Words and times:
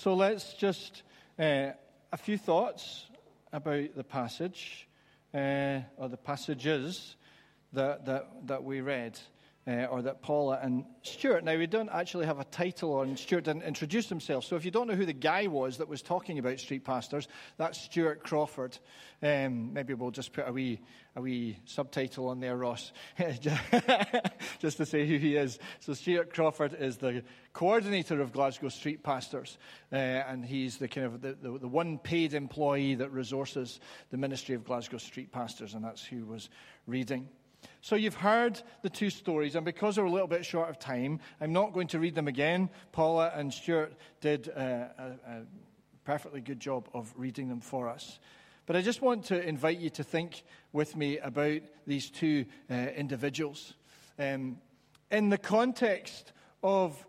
So 0.00 0.14
let's 0.14 0.54
just, 0.54 1.02
uh, 1.40 1.70
a 2.12 2.16
few 2.16 2.38
thoughts 2.38 3.06
about 3.52 3.96
the 3.96 4.04
passage, 4.04 4.86
uh, 5.34 5.80
or 5.96 6.08
the 6.08 6.16
passages 6.16 7.16
that, 7.72 8.06
that, 8.06 8.46
that 8.46 8.62
we 8.62 8.80
read 8.80 9.18
uh, 9.68 9.84
or 9.90 10.00
that 10.00 10.22
Paula 10.22 10.58
and 10.62 10.84
Stuart. 11.02 11.44
Now, 11.44 11.56
we 11.56 11.66
don't 11.66 11.90
actually 11.90 12.24
have 12.24 12.40
a 12.40 12.44
title 12.44 12.94
on 12.94 13.16
Stuart 13.16 13.44
didn't 13.44 13.64
introduce 13.64 14.08
himself. 14.08 14.44
So 14.44 14.56
if 14.56 14.64
you 14.64 14.70
don't 14.70 14.86
know 14.86 14.94
who 14.94 15.04
the 15.04 15.12
guy 15.12 15.46
was 15.46 15.76
that 15.76 15.88
was 15.88 16.00
talking 16.00 16.38
about 16.38 16.58
street 16.58 16.84
pastors, 16.84 17.28
that's 17.58 17.78
Stuart 17.78 18.24
Crawford. 18.24 18.78
Um, 19.22 19.74
maybe 19.74 19.92
we'll 19.92 20.10
just 20.10 20.32
put 20.32 20.48
a 20.48 20.52
wee, 20.52 20.80
a 21.16 21.20
wee 21.20 21.58
subtitle 21.66 22.28
on 22.28 22.40
there, 22.40 22.56
Ross, 22.56 22.92
just 24.58 24.78
to 24.78 24.86
say 24.86 25.06
who 25.06 25.18
he 25.18 25.36
is. 25.36 25.58
So 25.80 25.92
Stuart 25.92 26.32
Crawford 26.32 26.74
is 26.74 26.96
the 26.96 27.22
coordinator 27.52 28.22
of 28.22 28.32
Glasgow 28.32 28.70
Street 28.70 29.02
Pastors, 29.02 29.58
uh, 29.92 29.96
and 29.96 30.46
he's 30.46 30.78
the 30.78 30.88
kind 30.88 31.06
of 31.06 31.20
the, 31.20 31.36
the, 31.42 31.58
the 31.58 31.68
one 31.68 31.98
paid 31.98 32.32
employee 32.32 32.94
that 32.94 33.12
resources 33.12 33.80
the 34.10 34.16
ministry 34.16 34.54
of 34.54 34.64
Glasgow 34.64 34.98
Street 34.98 35.30
Pastors, 35.30 35.74
and 35.74 35.84
that's 35.84 36.04
who 36.04 36.24
was 36.24 36.48
reading. 36.86 37.28
So 37.80 37.96
you've 37.96 38.14
heard 38.14 38.60
the 38.82 38.90
two 38.90 39.10
stories, 39.10 39.54
and 39.54 39.64
because 39.64 39.98
we're 39.98 40.04
a 40.04 40.10
little 40.10 40.28
bit 40.28 40.44
short 40.44 40.68
of 40.68 40.78
time, 40.78 41.20
I'm 41.40 41.52
not 41.52 41.72
going 41.72 41.88
to 41.88 41.98
read 41.98 42.14
them 42.14 42.28
again. 42.28 42.70
Paula 42.92 43.32
and 43.34 43.52
Stuart 43.52 43.94
did 44.20 44.48
a, 44.48 45.16
a, 45.26 45.30
a 45.30 45.42
perfectly 46.04 46.40
good 46.40 46.60
job 46.60 46.88
of 46.94 47.12
reading 47.16 47.48
them 47.48 47.60
for 47.60 47.88
us. 47.88 48.18
But 48.66 48.76
I 48.76 48.82
just 48.82 49.00
want 49.00 49.24
to 49.26 49.42
invite 49.42 49.78
you 49.78 49.90
to 49.90 50.04
think 50.04 50.42
with 50.72 50.96
me 50.96 51.18
about 51.18 51.62
these 51.86 52.10
two 52.10 52.44
uh, 52.70 52.74
individuals. 52.74 53.74
Um, 54.18 54.58
in 55.10 55.30
the 55.30 55.38
context 55.38 56.32
of 56.62 57.06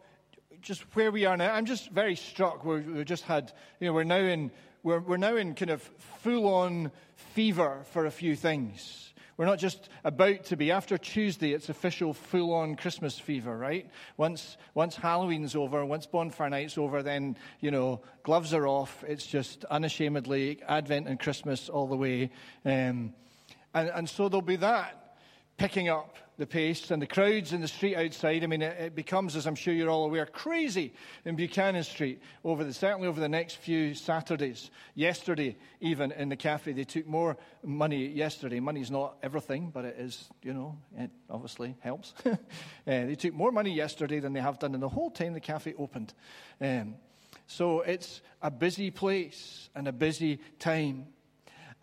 just 0.62 0.84
where 0.96 1.12
we 1.12 1.26
are 1.26 1.36
now, 1.36 1.54
I'm 1.54 1.66
just 1.66 1.90
very 1.90 2.16
struck. 2.16 2.64
we 2.64 2.84
have 2.98 3.06
just 3.06 3.24
had, 3.24 3.52
you 3.80 3.88
know, 3.88 3.94
we're 3.94 4.04
now 4.04 4.18
in, 4.18 4.52
we're, 4.84 5.00
we're 5.00 5.18
now 5.18 5.36
in 5.36 5.56
kind 5.56 5.72
of 5.72 5.82
full 6.22 6.48
on 6.48 6.92
fever 7.16 7.82
for 7.92 8.06
a 8.06 8.12
few 8.12 8.36
things. 8.36 9.09
We're 9.40 9.46
not 9.46 9.58
just 9.58 9.88
about 10.04 10.44
to 10.48 10.58
be. 10.58 10.70
After 10.70 10.98
Tuesday, 10.98 11.54
it's 11.54 11.70
official 11.70 12.14
full 12.14 12.54
on 12.54 12.76
Christmas 12.76 13.18
fever, 13.18 13.58
right? 13.58 13.90
Once, 14.18 14.58
once 14.74 14.98
Halloween's 14.98 15.56
over, 15.56 15.86
once 15.86 16.06
bonfire 16.06 16.50
night's 16.50 16.78
over, 16.78 17.02
then, 17.02 17.38
you 17.62 17.72
know, 17.72 18.02
gloves 18.24 18.54
are 18.54 18.68
off. 18.68 19.02
It's 19.08 19.26
just 19.26 19.64
unashamedly 19.64 20.62
Advent 20.68 21.08
and 21.08 21.18
Christmas 21.18 21.70
all 21.70 21.88
the 21.88 21.96
way. 21.96 22.32
Um, 22.66 23.14
and, 23.74 23.90
and 23.96 24.10
so 24.10 24.28
there'll 24.28 24.42
be 24.42 24.58
that 24.58 25.16
picking 25.56 25.88
up 25.88 26.18
the 26.40 26.48
pace 26.48 26.90
and 26.90 27.02
the 27.02 27.06
crowds 27.06 27.52
in 27.52 27.60
the 27.60 27.68
street 27.68 27.98
outside. 27.98 28.44
I 28.44 28.48
mean, 28.48 28.62
it, 28.62 28.80
it, 28.80 28.96
becomes, 28.96 29.36
as 29.36 29.46
I'm 29.46 29.56
sure 29.56 29.74
you're 29.74 29.90
all 29.90 30.06
aware, 30.06 30.26
crazy 30.26 30.94
in 31.26 31.36
Buchanan 31.36 31.84
Street 31.84 32.22
over 32.46 32.64
the, 32.64 32.74
certainly 32.74 33.10
over 33.10 33.20
the 33.20 33.30
next 33.30 33.58
few 33.58 33.94
Saturdays. 33.94 34.72
Yesterday, 34.96 35.58
even 35.82 36.14
in 36.14 36.30
the 36.30 36.38
cafe, 36.38 36.72
they 36.72 36.86
took 36.86 37.06
more 37.06 37.38
money 37.62 38.08
yesterday. 38.08 38.62
Money's 38.62 38.90
not 38.90 39.18
everything, 39.22 39.70
but 39.70 39.84
it 39.84 39.98
is, 40.00 40.30
you 40.42 40.54
know, 40.54 40.78
it 40.98 41.12
obviously 41.30 41.76
helps. 41.82 42.14
uh, 42.26 42.36
they 42.86 43.16
took 43.16 43.34
more 43.34 43.52
money 43.52 43.74
yesterday 43.74 44.20
than 44.20 44.32
they 44.32 44.42
have 44.42 44.60
done 44.60 44.74
in 44.74 44.80
the 44.80 44.90
whole 44.90 45.12
time 45.12 45.34
the 45.34 45.42
cafe 45.42 45.74
opened. 45.78 46.14
Um, 46.62 46.96
so 47.48 47.82
it's 47.82 48.22
a 48.42 48.50
busy 48.50 48.92
place 48.92 49.70
and 49.76 49.90
a 49.90 49.92
busy 49.92 50.40
time. 50.58 51.08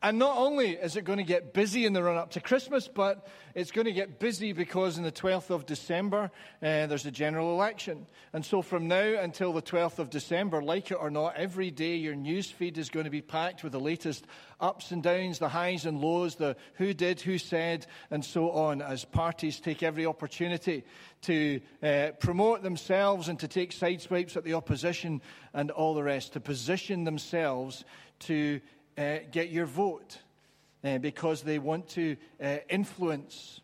And 0.06 0.20
not 0.20 0.36
only 0.36 0.70
is 0.70 0.94
it 0.94 1.02
going 1.02 1.18
to 1.18 1.24
get 1.24 1.52
busy 1.52 1.84
in 1.84 1.92
the 1.92 2.00
run 2.00 2.16
up 2.16 2.30
to 2.30 2.40
Christmas, 2.40 2.86
but 2.86 3.26
it's 3.56 3.72
going 3.72 3.86
to 3.86 3.92
get 3.92 4.20
busy 4.20 4.52
because 4.52 4.98
on 4.98 5.02
the 5.02 5.10
12th 5.10 5.50
of 5.50 5.66
December, 5.66 6.30
uh, 6.62 6.86
there's 6.86 7.06
a 7.06 7.10
general 7.10 7.52
election. 7.52 8.06
And 8.32 8.46
so 8.46 8.62
from 8.62 8.86
now 8.86 9.20
until 9.20 9.52
the 9.52 9.62
12th 9.62 9.98
of 9.98 10.08
December, 10.08 10.62
like 10.62 10.92
it 10.92 10.98
or 11.00 11.10
not, 11.10 11.34
every 11.34 11.72
day 11.72 11.96
your 11.96 12.14
news 12.14 12.48
feed 12.48 12.78
is 12.78 12.88
going 12.88 13.02
to 13.02 13.10
be 13.10 13.20
packed 13.20 13.64
with 13.64 13.72
the 13.72 13.80
latest 13.80 14.28
ups 14.60 14.92
and 14.92 15.02
downs, 15.02 15.40
the 15.40 15.48
highs 15.48 15.86
and 15.86 16.00
lows, 16.00 16.36
the 16.36 16.54
who 16.74 16.94
did, 16.94 17.20
who 17.20 17.36
said, 17.36 17.84
and 18.12 18.24
so 18.24 18.52
on, 18.52 18.82
as 18.82 19.04
parties 19.04 19.58
take 19.58 19.82
every 19.82 20.06
opportunity 20.06 20.84
to 21.22 21.60
uh, 21.82 22.10
promote 22.20 22.62
themselves 22.62 23.26
and 23.26 23.40
to 23.40 23.48
take 23.48 23.72
sideswipes 23.72 24.36
at 24.36 24.44
the 24.44 24.54
opposition 24.54 25.20
and 25.52 25.72
all 25.72 25.94
the 25.94 26.02
rest, 26.04 26.34
to 26.34 26.38
position 26.38 27.02
themselves 27.02 27.84
to 28.20 28.60
uh, 28.96 29.18
get 29.30 29.50
your 29.50 29.66
vote 29.66 30.18
uh, 30.84 30.98
because 30.98 31.42
they 31.42 31.58
want 31.58 31.88
to 31.90 32.16
uh, 32.42 32.58
influence. 32.68 33.60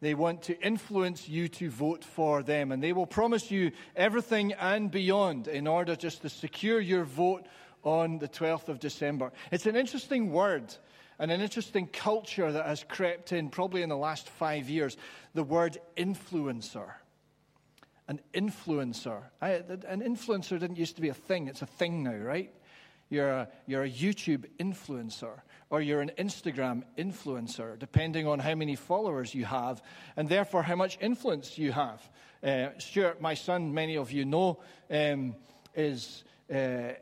They 0.00 0.14
want 0.14 0.42
to 0.42 0.60
influence 0.60 1.28
you 1.28 1.48
to 1.48 1.70
vote 1.70 2.04
for 2.04 2.42
them. 2.42 2.72
And 2.72 2.82
they 2.82 2.92
will 2.92 3.06
promise 3.06 3.50
you 3.50 3.72
everything 3.94 4.52
and 4.54 4.90
beyond 4.90 5.48
in 5.48 5.66
order 5.66 5.96
just 5.96 6.22
to 6.22 6.28
secure 6.28 6.80
your 6.80 7.04
vote 7.04 7.46
on 7.84 8.18
the 8.18 8.28
12th 8.28 8.68
of 8.68 8.80
December. 8.80 9.32
It's 9.50 9.66
an 9.66 9.76
interesting 9.76 10.32
word 10.32 10.74
and 11.18 11.30
an 11.30 11.40
interesting 11.40 11.86
culture 11.86 12.50
that 12.50 12.66
has 12.66 12.84
crept 12.84 13.32
in 13.32 13.48
probably 13.48 13.82
in 13.82 13.88
the 13.88 13.96
last 13.96 14.28
five 14.28 14.68
years 14.68 14.96
the 15.34 15.44
word 15.44 15.78
influencer. 15.96 16.90
An 18.08 18.20
influencer. 18.34 19.22
I, 19.40 19.50
an 19.88 20.02
influencer 20.02 20.58
didn't 20.58 20.76
used 20.76 20.96
to 20.96 21.02
be 21.02 21.08
a 21.08 21.14
thing, 21.14 21.46
it's 21.46 21.62
a 21.62 21.66
thing 21.66 22.02
now, 22.02 22.16
right? 22.16 22.52
You're 23.12 23.30
a, 23.30 23.48
you're 23.66 23.82
a 23.82 23.90
YouTube 23.90 24.46
influencer 24.58 25.42
or 25.68 25.82
you're 25.82 26.00
an 26.00 26.12
Instagram 26.16 26.82
influencer, 26.96 27.78
depending 27.78 28.26
on 28.26 28.38
how 28.38 28.54
many 28.54 28.74
followers 28.74 29.34
you 29.34 29.44
have 29.44 29.82
and 30.16 30.30
therefore 30.30 30.62
how 30.62 30.76
much 30.76 30.96
influence 30.98 31.58
you 31.58 31.72
have. 31.72 32.00
Uh, 32.42 32.68
Stuart, 32.78 33.20
my 33.20 33.34
son, 33.34 33.74
many 33.74 33.98
of 33.98 34.12
you 34.12 34.24
know, 34.24 34.60
um, 34.90 35.36
is. 35.74 36.24
Uh, 36.52 36.94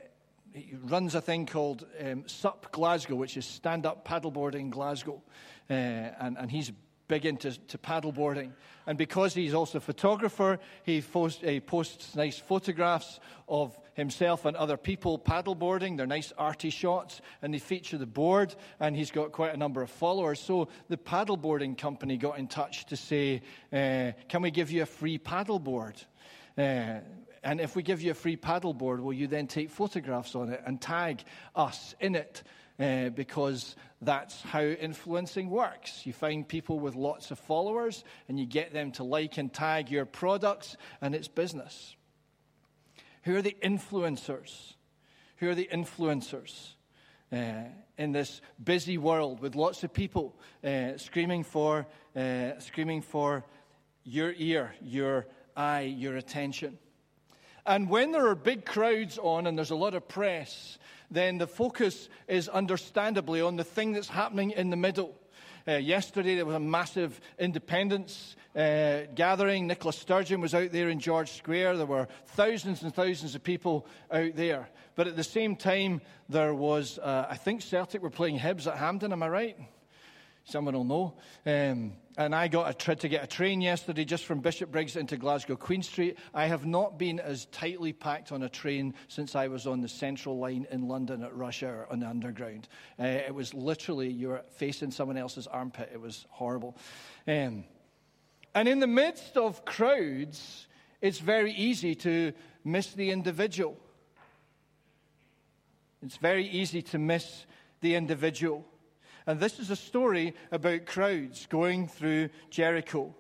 he 0.53 0.75
runs 0.83 1.15
a 1.15 1.21
thing 1.21 1.47
called 1.47 1.87
um, 2.05 2.25
SUP 2.27 2.73
Glasgow, 2.73 3.15
which 3.15 3.37
is 3.37 3.47
Stand 3.47 3.87
Up 3.87 4.05
Paddleboarding 4.05 4.71
Glasgow. 4.71 5.23
Uh, 5.71 5.75
and, 5.75 6.37
and 6.37 6.51
he's 6.51 6.73
big 7.11 7.27
into 7.27 7.59
to 7.67 7.77
paddleboarding. 7.77 8.53
And 8.87 8.97
because 8.97 9.35
he's 9.35 9.53
also 9.53 9.79
a 9.79 9.81
photographer, 9.81 10.61
he, 10.85 11.03
post, 11.03 11.41
he 11.41 11.59
posts 11.59 12.15
nice 12.15 12.39
photographs 12.39 13.19
of 13.49 13.77
himself 13.95 14.45
and 14.45 14.57
other 14.57 14.77
people 14.77 15.19
paddleboarding. 15.19 15.97
They're 15.97 16.07
nice 16.07 16.33
arty 16.39 16.71
shots, 16.71 17.21
and 17.43 17.53
they 17.53 17.59
feature 17.59 17.99
the 17.99 18.07
board, 18.07 18.55
and 18.79 18.95
he's 18.95 19.11
got 19.11 19.33
quite 19.33 19.53
a 19.53 19.57
number 19.57 19.83
of 19.83 19.91
followers. 19.91 20.39
So 20.39 20.69
the 20.89 20.97
paddleboarding 20.97 21.77
company 21.77 22.17
got 22.17 22.39
in 22.39 22.47
touch 22.47 22.87
to 22.87 22.97
say, 22.97 23.43
uh, 23.73 24.13
Can 24.29 24.43
we 24.43 24.53
give 24.53 24.71
you 24.71 24.83
a 24.83 24.87
free 24.87 25.19
paddleboard? 25.19 25.97
Uh, 26.57 27.01
and 27.43 27.61
if 27.61 27.75
we 27.75 27.83
give 27.83 28.03
you 28.03 28.13
a 28.13 28.15
free 28.15 28.37
paddleboard, 28.37 29.01
will 29.01 29.13
you 29.13 29.27
then 29.27 29.49
take 29.49 29.71
photographs 29.71 30.37
on 30.37 30.51
it 30.51 30.63
and 30.65 30.81
tag 30.81 31.25
us 31.57 31.97
in 31.99 32.15
it? 32.15 32.45
Uh, 32.79 33.11
because 33.11 33.77
that's 34.03 34.41
how 34.43 34.63
influencing 34.63 35.51
works. 35.51 36.07
You 36.07 36.13
find 36.13 36.47
people 36.47 36.81
with 36.81 36.95
lots 36.95 37.31
of 37.31 37.39
followers 37.39 38.03
and 38.29 38.41
you 38.41 38.47
get 38.47 38.73
them 38.73 38.93
to 38.93 39.05
like 39.05 39.37
and 39.37 39.53
tag 39.53 39.91
your 39.91 40.07
products, 40.07 40.77
and 41.03 41.15
it's 41.15 41.29
business. 41.29 41.97
Who 43.25 43.37
are 43.37 43.43
the 43.43 43.57
influencers? 43.63 44.75
Who 45.37 45.51
are 45.51 45.55
the 45.55 45.69
influencers 45.71 46.71
uh, 47.31 47.65
in 47.99 48.13
this 48.13 48.41
busy 48.63 48.97
world 48.97 49.41
with 49.41 49.55
lots 49.55 49.85
of 49.85 49.93
people 49.93 50.35
uh, 50.65 50.97
screaming 50.97 51.45
for, 51.45 51.87
uh, 52.17 52.59
screaming 52.59 53.03
for 53.03 53.45
your 54.05 54.33
ear, 54.39 54.75
your 54.81 55.27
eye, 55.55 55.83
your 55.83 56.17
attention? 56.17 56.79
And 57.71 57.89
when 57.89 58.11
there 58.11 58.27
are 58.27 58.35
big 58.35 58.65
crowds 58.65 59.17
on 59.17 59.47
and 59.47 59.57
there's 59.57 59.71
a 59.71 59.77
lot 59.77 59.95
of 59.95 60.09
press, 60.09 60.77
then 61.09 61.39
the 61.39 61.47
focus 61.47 62.09
is 62.27 62.49
understandably 62.49 63.41
on 63.41 63.55
the 63.55 63.63
thing 63.63 63.93
that's 63.93 64.09
happening 64.09 64.51
in 64.51 64.71
the 64.71 64.77
middle. 64.77 65.15
Uh, 65.69 65.75
yesterday, 65.75 66.35
there 66.35 66.45
was 66.45 66.57
a 66.57 66.59
massive 66.59 67.21
independence 67.39 68.35
uh, 68.57 69.03
gathering. 69.15 69.69
Nicola 69.69 69.93
Sturgeon 69.93 70.41
was 70.41 70.53
out 70.53 70.73
there 70.73 70.89
in 70.89 70.99
George 70.99 71.31
Square. 71.31 71.77
There 71.77 71.87
were 71.87 72.09
thousands 72.27 72.83
and 72.83 72.93
thousands 72.93 73.37
of 73.37 73.45
people 73.45 73.87
out 74.11 74.35
there. 74.35 74.69
But 74.97 75.07
at 75.07 75.15
the 75.15 75.23
same 75.23 75.55
time, 75.55 76.01
there 76.29 76.53
was, 76.53 76.99
uh, 76.99 77.29
I 77.31 77.37
think 77.37 77.63
Celtic 77.63 78.03
were 78.03 78.11
playing 78.11 78.41
Hibs 78.41 78.67
at 78.67 78.79
Hampden, 78.79 79.13
am 79.13 79.23
I 79.23 79.29
right? 79.29 79.57
Someone 80.45 80.75
will 80.75 80.85
know. 80.85 81.15
Um, 81.47 81.93
and 82.17 82.35
I 82.35 82.49
got 82.49 82.69
a 82.69 82.75
tried 82.75 83.01
to 83.01 83.09
get 83.09 83.25
a 83.25 83.27
train 83.27 83.61
yesterday 83.61 84.05
just 84.05 84.25
from 84.25 84.41
Bishopbriggs 84.41 84.97
into 84.97 85.17
Glasgow 85.17 85.57
Queen 85.57 85.83
Street. 85.83 86.19
I 86.35 86.47
have 86.47 86.67
not 86.67 86.99
been 86.99 87.21
as 87.21 87.47
tightly 87.47 87.93
packed 87.93 88.33
on 88.33 88.43
a 88.43 88.49
train 88.49 88.95
since 89.09 89.35
I 89.35 89.49
was 89.49 89.67
on 89.67 89.81
the 89.81 89.89
Central 89.89 90.39
Line 90.39 90.67
in 90.71 90.89
London 90.89 91.23
at 91.23 91.35
rush 91.35 91.63
hour 91.63 91.87
on 91.91 92.01
the 92.01 92.09
Underground. 92.09 92.69
Uh, 92.99 93.05
it 93.05 93.35
was 93.35 93.55
literally 93.55 94.11
you 94.11 94.29
were 94.29 94.43
facing 94.57 94.91
someone 94.91 95.17
else's 95.17 95.47
armpit. 95.47 95.91
It 95.93 96.01
was 96.01 96.27
horrible. 96.31 96.77
Um, 97.27 97.65
and 98.55 98.69
in 98.69 98.81
the 98.81 98.87
midst 98.87 99.37
of 99.37 99.65
crowds, 99.65 100.67
it's 101.01 101.21
very 101.21 101.53
easy 101.53 101.95
to 101.97 102.33
miss 102.65 102.93
the 102.93 103.11
individual. 103.11 103.79
It's 106.03 106.17
very 106.17 106.47
easy 106.47 106.83
to 106.83 106.99
miss 106.99 107.47
the 107.81 107.95
individual. 107.95 108.67
And 109.27 109.39
this 109.39 109.59
is 109.59 109.71
a 109.71 109.77
story 109.77 110.35
about 110.51 110.87
crowds 110.87 111.47
going 111.47 111.89
through 111.89 112.31
Jericho. 112.51 113.15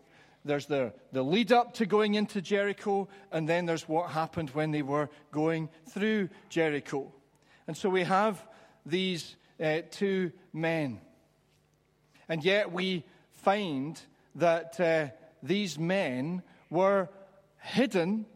there's 0.44 0.66
the, 0.66 0.92
the 1.12 1.22
lead 1.22 1.52
up 1.52 1.74
to 1.74 1.86
going 1.86 2.14
into 2.14 2.40
Jericho, 2.40 3.08
and 3.30 3.48
then 3.48 3.66
there's 3.66 3.88
what 3.88 4.10
happened 4.10 4.50
when 4.50 4.70
they 4.70 4.82
were 4.82 5.10
going 5.30 5.68
through 5.90 6.30
Jericho. 6.48 7.12
And 7.66 7.76
so 7.76 7.90
we 7.90 8.04
have 8.04 8.44
these 8.86 9.36
uh, 9.62 9.82
two 9.90 10.32
men. 10.52 11.00
And 12.28 12.44
yet 12.44 12.72
we 12.72 13.04
find 13.32 14.00
that 14.36 14.80
uh, 14.80 15.08
these 15.42 15.78
men 15.78 16.42
were 16.70 17.08
hidden, 17.58 18.26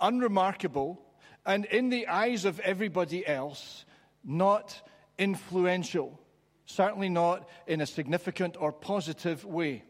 unremarkable, 0.00 1.00
and 1.46 1.64
in 1.66 1.88
the 1.88 2.08
eyes 2.08 2.44
of 2.44 2.60
everybody 2.60 3.26
else, 3.26 3.84
not 4.24 4.82
influential. 5.18 6.20
Certainly 6.68 7.08
not 7.08 7.48
in 7.66 7.80
a 7.80 7.86
significant 7.86 8.56
or 8.60 8.72
positive 8.72 9.44
way. 9.44 9.84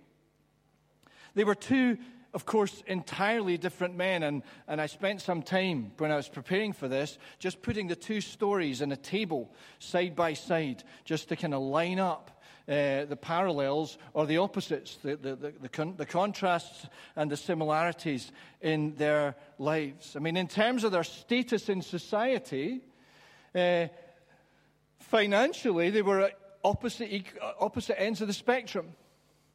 They 1.34 1.42
were 1.42 1.56
two, 1.56 1.98
of 2.32 2.46
course, 2.46 2.84
entirely 2.86 3.58
different 3.58 3.96
men, 3.96 4.22
and, 4.22 4.44
and 4.68 4.80
I 4.80 4.86
spent 4.86 5.20
some 5.20 5.42
time 5.42 5.90
when 5.98 6.12
I 6.12 6.16
was 6.16 6.28
preparing 6.28 6.72
for 6.72 6.86
this 6.86 7.18
just 7.40 7.62
putting 7.62 7.88
the 7.88 7.96
two 7.96 8.20
stories 8.20 8.80
in 8.80 8.92
a 8.92 8.96
table 8.96 9.52
side 9.80 10.14
by 10.14 10.34
side 10.34 10.84
just 11.04 11.28
to 11.30 11.36
kind 11.36 11.52
of 11.52 11.62
line 11.62 11.98
up 11.98 12.40
uh, 12.68 13.06
the 13.06 13.18
parallels 13.20 13.98
or 14.14 14.26
the 14.26 14.38
opposites, 14.38 14.98
the, 15.02 15.16
the, 15.16 15.34
the, 15.34 15.54
the, 15.62 15.68
con- 15.68 15.94
the 15.96 16.06
contrasts 16.06 16.86
and 17.16 17.28
the 17.28 17.36
similarities 17.36 18.30
in 18.60 18.94
their 18.94 19.34
lives. 19.58 20.14
I 20.14 20.20
mean, 20.20 20.36
in 20.36 20.46
terms 20.46 20.84
of 20.84 20.92
their 20.92 21.04
status 21.04 21.68
in 21.68 21.82
society, 21.82 22.82
uh, 23.52 23.88
financially, 25.00 25.90
they 25.90 26.02
were 26.02 26.30
opposite, 26.68 27.24
uh, 27.40 27.52
opposite 27.60 28.00
ends 28.00 28.20
of 28.20 28.26
the 28.26 28.34
spectrum. 28.34 28.94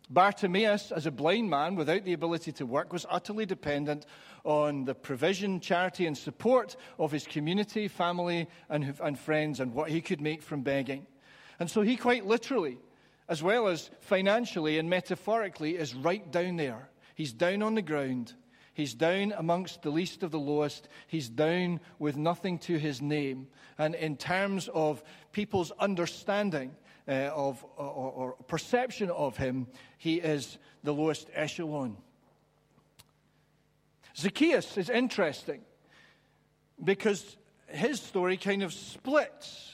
Bartimaeus, 0.09 0.91
as 0.91 1.05
a 1.05 1.11
blind 1.11 1.49
man 1.49 1.75
without 1.75 2.03
the 2.03 2.13
ability 2.13 2.51
to 2.53 2.65
work, 2.65 2.91
was 2.91 3.05
utterly 3.09 3.45
dependent 3.45 4.05
on 4.43 4.83
the 4.83 4.93
provision, 4.93 5.59
charity, 5.59 6.05
and 6.05 6.17
support 6.17 6.75
of 6.99 7.11
his 7.11 7.25
community, 7.25 7.87
family, 7.87 8.47
and, 8.69 8.95
and 9.01 9.17
friends, 9.17 9.59
and 9.59 9.73
what 9.73 9.89
he 9.89 10.01
could 10.01 10.19
make 10.19 10.41
from 10.41 10.61
begging. 10.61 11.07
And 11.59 11.69
so 11.69 11.81
he 11.81 11.95
quite 11.95 12.25
literally 12.25 12.77
as 13.27 13.41
well 13.41 13.67
as 13.67 13.89
financially 14.01 14.77
and 14.77 14.89
metaphorically, 14.89 15.75
is 15.75 15.95
right 15.95 16.29
down 16.31 16.57
there. 16.57 16.89
He's 17.15 17.33
down 17.33 17.61
on 17.61 17.75
the 17.75 17.81
ground. 17.81 18.33
He's 18.73 18.93
down 18.93 19.33
amongst 19.37 19.81
the 19.81 19.91
least 19.91 20.23
of 20.23 20.31
the 20.31 20.39
lowest. 20.39 20.89
He's 21.07 21.29
down 21.29 21.79
with 21.99 22.17
nothing 22.17 22.57
to 22.59 22.77
his 22.77 23.01
name. 23.01 23.47
And 23.77 23.95
in 23.95 24.17
terms 24.17 24.67
of 24.73 25.03
people's 25.31 25.71
understanding 25.79 26.75
uh, 27.07 27.11
of, 27.33 27.63
or, 27.77 28.11
or 28.11 28.31
perception 28.47 29.09
of 29.09 29.37
him, 29.37 29.67
he 29.97 30.15
is 30.15 30.57
the 30.83 30.93
lowest 30.93 31.29
echelon. 31.33 31.97
Zacchaeus 34.15 34.77
is 34.77 34.89
interesting 34.89 35.61
because 36.83 37.37
his 37.67 37.99
story 37.99 38.37
kind 38.37 38.63
of 38.63 38.73
splits 38.73 39.73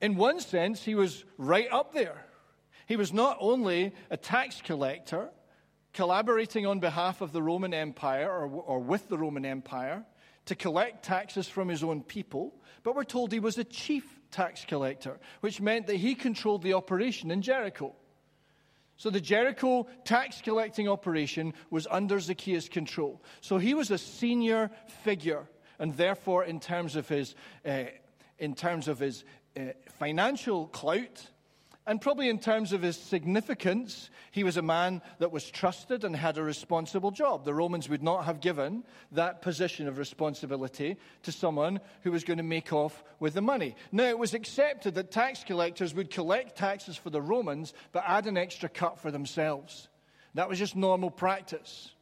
in 0.00 0.16
one 0.16 0.40
sense, 0.40 0.84
he 0.84 0.94
was 0.94 1.24
right 1.38 1.68
up 1.70 1.92
there. 1.92 2.26
He 2.86 2.96
was 2.96 3.12
not 3.12 3.38
only 3.40 3.92
a 4.10 4.16
tax 4.16 4.60
collector, 4.62 5.30
collaborating 5.92 6.66
on 6.66 6.80
behalf 6.80 7.20
of 7.20 7.32
the 7.32 7.42
Roman 7.42 7.72
Empire 7.72 8.30
or, 8.30 8.46
or 8.46 8.78
with 8.78 9.08
the 9.08 9.18
Roman 9.18 9.46
Empire 9.46 10.04
to 10.44 10.54
collect 10.54 11.04
taxes 11.04 11.48
from 11.48 11.68
his 11.68 11.82
own 11.82 12.02
people, 12.02 12.54
but 12.82 12.94
we're 12.94 13.04
told 13.04 13.32
he 13.32 13.40
was 13.40 13.58
a 13.58 13.64
chief 13.64 14.15
tax 14.30 14.64
collector, 14.64 15.18
which 15.40 15.60
meant 15.60 15.86
that 15.86 15.96
he 15.96 16.14
controlled 16.14 16.62
the 16.62 16.74
operation 16.74 17.30
in 17.30 17.42
Jericho. 17.42 17.94
So 18.96 19.10
the 19.10 19.20
Jericho 19.20 19.86
tax 20.04 20.40
collecting 20.40 20.88
operation 20.88 21.52
was 21.70 21.86
under 21.90 22.18
Zacchaeus' 22.18 22.68
control. 22.68 23.22
So 23.40 23.58
he 23.58 23.74
was 23.74 23.90
a 23.90 23.98
senior 23.98 24.70
figure, 25.04 25.46
and 25.78 25.94
therefore, 25.96 26.44
in 26.44 26.60
terms 26.60 26.96
of 26.96 27.08
his, 27.08 27.34
uh, 27.64 27.84
in 28.38 28.54
terms 28.54 28.88
of 28.88 28.98
his 28.98 29.24
uh, 29.56 29.72
financial 29.98 30.66
clout, 30.68 31.28
and 31.86 32.00
probably 32.00 32.28
in 32.28 32.40
terms 32.40 32.72
of 32.72 32.82
his 32.82 32.96
significance, 32.96 34.10
he 34.32 34.42
was 34.42 34.56
a 34.56 34.62
man 34.62 35.00
that 35.20 35.30
was 35.30 35.48
trusted 35.48 36.02
and 36.02 36.16
had 36.16 36.36
a 36.36 36.42
responsible 36.42 37.12
job. 37.12 37.44
The 37.44 37.54
Romans 37.54 37.88
would 37.88 38.02
not 38.02 38.24
have 38.24 38.40
given 38.40 38.82
that 39.12 39.40
position 39.40 39.86
of 39.86 39.96
responsibility 39.96 40.96
to 41.22 41.30
someone 41.30 41.80
who 42.02 42.10
was 42.10 42.24
going 42.24 42.38
to 42.38 42.42
make 42.42 42.72
off 42.72 43.04
with 43.20 43.34
the 43.34 43.40
money. 43.40 43.76
Now, 43.92 44.04
it 44.04 44.18
was 44.18 44.34
accepted 44.34 44.96
that 44.96 45.12
tax 45.12 45.44
collectors 45.44 45.94
would 45.94 46.10
collect 46.10 46.56
taxes 46.56 46.96
for 46.96 47.10
the 47.10 47.22
Romans, 47.22 47.72
but 47.92 48.02
add 48.04 48.26
an 48.26 48.36
extra 48.36 48.68
cut 48.68 48.98
for 48.98 49.12
themselves. 49.12 49.88
That 50.34 50.48
was 50.48 50.58
just 50.58 50.74
normal 50.74 51.10
practice. 51.10 51.92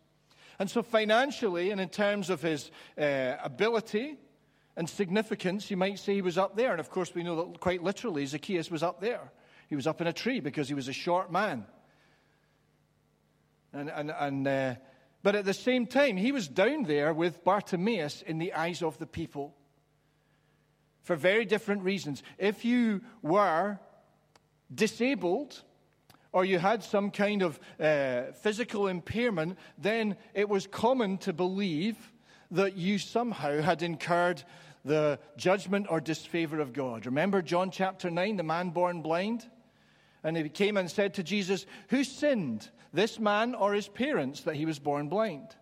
And 0.58 0.70
so, 0.70 0.82
financially, 0.82 1.70
and 1.70 1.80
in 1.80 1.88
terms 1.90 2.30
of 2.30 2.40
his 2.40 2.70
uh, 2.98 3.34
ability, 3.42 4.16
and 4.76 4.88
significance, 4.88 5.70
you 5.70 5.76
might 5.76 5.98
say 5.98 6.14
he 6.14 6.22
was 6.22 6.38
up 6.38 6.56
there. 6.56 6.72
And 6.72 6.80
of 6.80 6.90
course, 6.90 7.14
we 7.14 7.22
know 7.22 7.36
that 7.36 7.60
quite 7.60 7.82
literally, 7.82 8.26
Zacchaeus 8.26 8.70
was 8.70 8.82
up 8.82 9.00
there. 9.00 9.30
He 9.68 9.76
was 9.76 9.86
up 9.86 10.00
in 10.00 10.06
a 10.06 10.12
tree 10.12 10.40
because 10.40 10.68
he 10.68 10.74
was 10.74 10.88
a 10.88 10.92
short 10.92 11.30
man. 11.32 11.66
And, 13.72 13.90
and, 13.90 14.10
and, 14.10 14.46
uh, 14.46 14.74
but 15.22 15.34
at 15.34 15.44
the 15.44 15.54
same 15.54 15.86
time, 15.86 16.16
he 16.16 16.32
was 16.32 16.46
down 16.48 16.84
there 16.84 17.12
with 17.12 17.44
Bartimaeus 17.44 18.22
in 18.22 18.38
the 18.38 18.52
eyes 18.52 18.82
of 18.82 18.98
the 18.98 19.06
people 19.06 19.54
for 21.02 21.16
very 21.16 21.44
different 21.44 21.82
reasons. 21.82 22.22
If 22.38 22.64
you 22.64 23.02
were 23.22 23.78
disabled, 24.74 25.62
or 26.32 26.44
you 26.44 26.58
had 26.58 26.82
some 26.82 27.10
kind 27.10 27.42
of 27.42 27.60
uh, 27.78 28.32
physical 28.42 28.88
impairment, 28.88 29.56
then 29.78 30.16
it 30.34 30.48
was 30.48 30.66
common 30.66 31.16
to 31.18 31.32
believe 31.32 31.96
that 32.50 32.76
you 32.76 32.98
somehow 32.98 33.60
had 33.60 33.82
incurred 33.82 34.42
the 34.84 35.18
judgment 35.36 35.86
or 35.88 36.00
disfavor 36.00 36.60
of 36.60 36.72
God. 36.72 37.06
Remember 37.06 37.40
John 37.40 37.70
chapter 37.70 38.10
9, 38.10 38.36
the 38.36 38.42
man 38.42 38.70
born 38.70 39.00
blind? 39.00 39.48
And 40.24 40.36
he 40.36 40.48
came 40.48 40.76
and 40.76 40.90
said 40.90 41.14
to 41.14 41.22
Jesus, 41.22 41.66
Who 41.88 42.02
sinned, 42.02 42.70
this 42.92 43.20
man 43.20 43.54
or 43.54 43.74
his 43.74 43.88
parents, 43.88 44.40
that 44.42 44.56
he 44.56 44.64
was 44.64 44.78
born 44.78 45.08
blind? 45.08 45.54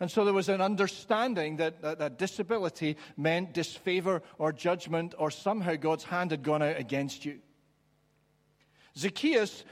And 0.00 0.10
so 0.10 0.24
there 0.24 0.34
was 0.34 0.48
an 0.48 0.60
understanding 0.60 1.56
that, 1.58 1.82
that, 1.82 1.98
that, 1.98 2.18
disability 2.18 2.96
meant 3.16 3.54
disfavor 3.54 4.22
or 4.38 4.52
judgment, 4.52 5.14
or 5.18 5.30
somehow 5.30 5.76
God's 5.76 6.04
hand 6.04 6.32
had 6.32 6.42
gone 6.42 6.62
out 6.62 6.78
against 6.78 7.24
you. 7.24 7.38
Zacchaeus 8.96 9.64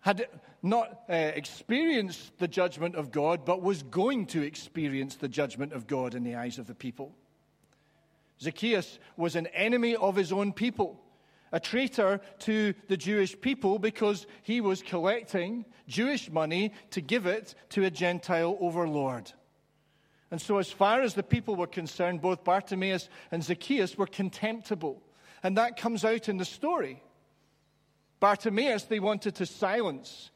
had 0.00 0.28
not 0.62 1.02
uh, 1.08 1.12
experienced 1.12 2.36
the 2.38 2.48
judgment 2.48 2.96
of 2.96 3.12
God, 3.12 3.44
but 3.44 3.62
was 3.62 3.82
going 3.82 4.26
to 4.26 4.42
experience 4.42 5.16
the 5.16 5.28
judgment 5.28 5.72
of 5.72 5.86
God 5.86 6.14
in 6.14 6.24
the 6.24 6.34
eyes 6.34 6.58
of 6.58 6.66
the 6.66 6.74
people. 6.74 7.14
Zacchaeus 8.40 8.98
was 9.16 9.36
an 9.36 9.46
enemy 9.48 9.96
of 9.96 10.16
his 10.16 10.32
own 10.32 10.52
people, 10.52 11.00
a 11.52 11.60
traitor 11.60 12.20
to 12.40 12.74
the 12.88 12.96
Jewish 12.96 13.38
people 13.40 13.78
because 13.78 14.26
he 14.42 14.60
was 14.60 14.82
collecting 14.82 15.64
Jewish 15.86 16.30
money 16.30 16.72
to 16.90 17.00
give 17.00 17.26
it 17.26 17.54
to 17.70 17.84
a 17.84 17.90
Gentile 17.90 18.56
overlord. 18.60 19.32
And 20.30 20.40
so, 20.40 20.58
as 20.58 20.70
far 20.70 21.00
as 21.00 21.14
the 21.14 21.22
people 21.22 21.56
were 21.56 21.66
concerned, 21.66 22.20
both 22.20 22.44
Bartimaeus 22.44 23.08
and 23.30 23.42
Zacchaeus 23.42 23.96
were 23.96 24.06
contemptible. 24.06 25.02
And 25.42 25.56
that 25.56 25.78
comes 25.78 26.04
out 26.04 26.28
in 26.28 26.36
the 26.36 26.44
story. 26.44 27.02
Bartimaeus, 28.20 28.84
they 28.84 29.00
wanted 29.00 29.36
to 29.36 29.46
silence 29.46 30.30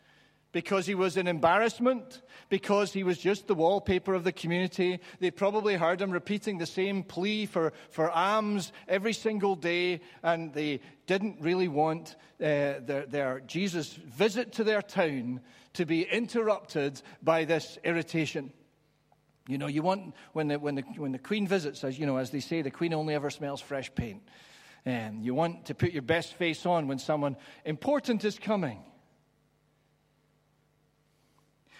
because 0.53 0.87
he 0.87 0.95
was 0.95 1.17
an 1.17 1.27
embarrassment, 1.27 2.23
because 2.49 2.93
he 2.93 3.03
was 3.03 3.19
just 3.19 3.47
the 3.47 3.55
wallpaper 3.55 4.15
of 4.15 4.23
the 4.25 4.33
community. 4.33 5.01
They 5.19 5.31
probably 5.31 5.75
heard 5.75 6.01
him 6.01 6.11
repeating 6.11 6.59
the 6.59 6.67
same 6.67 7.03
plea 7.03 7.47
for, 7.47 7.73
for 7.91 8.11
alms 8.11 8.73
every 8.87 9.15
single 9.15 9.57
day, 9.57 10.03
and 10.23 10.53
they 10.53 10.81
didn't 11.07 11.41
really 11.41 11.69
want 11.69 12.17
uh, 12.41 12.85
their, 12.85 13.07
their 13.09 13.41
Jesus' 13.41 13.95
visit 13.95 14.53
to 14.53 14.65
their 14.65 14.83
town 14.83 15.41
to 15.73 15.87
be 15.87 16.03
interrupted 16.03 17.01
by 17.23 17.45
this 17.45 17.79
irritation. 17.83 18.53
You 19.49 19.59
know, 19.59 19.67
you 19.67 19.83
want, 19.83 20.15
when 20.35 20.49
the, 20.49 20.59
when 20.59 20.75
the, 20.77 20.83
when 20.97 21.13
the 21.13 21.19
Queen 21.19 21.49
visits, 21.49 21.83
as 21.83 21.99
you 21.99 22.07
know, 22.07 22.19
as 22.19 22.31
they 22.31 22.41
say, 22.41 22.63
the 22.63 22.71
Queen 22.71 22.93
only 22.93 23.15
ever 23.15 23.31
smells 23.31 23.61
fresh 23.61 23.93
paint. 23.95 24.23
And 24.85 25.25
you 25.25 25.35
want 25.35 25.67
to 25.67 25.75
put 25.75 25.93
your 25.93 26.03
best 26.03 26.35
face 26.35 26.67
on 26.67 26.89
when 26.89 26.99
someone 26.99 27.37
important 27.65 28.25
is 28.25 28.39
coming. 28.39 28.83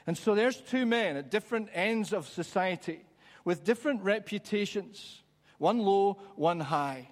And 0.07 0.19
so 0.19 0.35
there's 0.35 0.61
two 0.61 0.87
men 0.87 1.17
at 1.17 1.31
different 1.31 1.69
ends 1.73 2.13
of 2.13 2.29
society 2.29 3.05
with 3.45 3.65
different 3.65 4.03
reputations, 4.03 5.23
one 5.59 5.79
low, 5.79 6.19
one 6.37 6.61
high. 6.61 7.09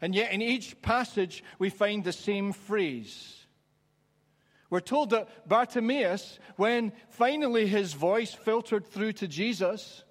And 0.00 0.14
yet 0.14 0.32
in 0.32 0.42
each 0.42 0.80
passage, 0.82 1.42
we 1.58 1.70
find 1.70 2.04
the 2.04 2.12
same 2.12 2.52
phrase. 2.52 3.46
We're 4.70 4.80
told 4.80 5.10
that 5.10 5.48
Bartimaeus, 5.48 6.38
when 6.56 6.92
finally 7.08 7.66
his 7.66 7.92
voice 7.92 8.34
filtered 8.34 8.86
through 8.86 9.12
to 9.14 9.28
Jesus, 9.28 10.04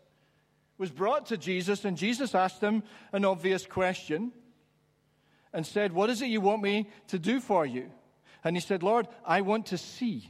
was 0.77 0.89
brought 0.89 1.27
to 1.27 1.37
Jesus, 1.37 1.85
and 1.85 1.97
Jesus 1.97 2.33
asked 2.33 2.61
him 2.61 2.83
an 3.11 3.25
obvious 3.25 3.65
question 3.65 4.31
and 5.53 5.65
said, 5.65 5.93
What 5.93 6.09
is 6.09 6.21
it 6.21 6.27
you 6.27 6.41
want 6.41 6.63
me 6.63 6.89
to 7.07 7.19
do 7.19 7.39
for 7.39 7.65
you? 7.65 7.91
And 8.43 8.55
he 8.55 8.61
said, 8.61 8.83
Lord, 8.83 9.07
I 9.25 9.41
want 9.41 9.67
to 9.67 9.77
see. 9.77 10.29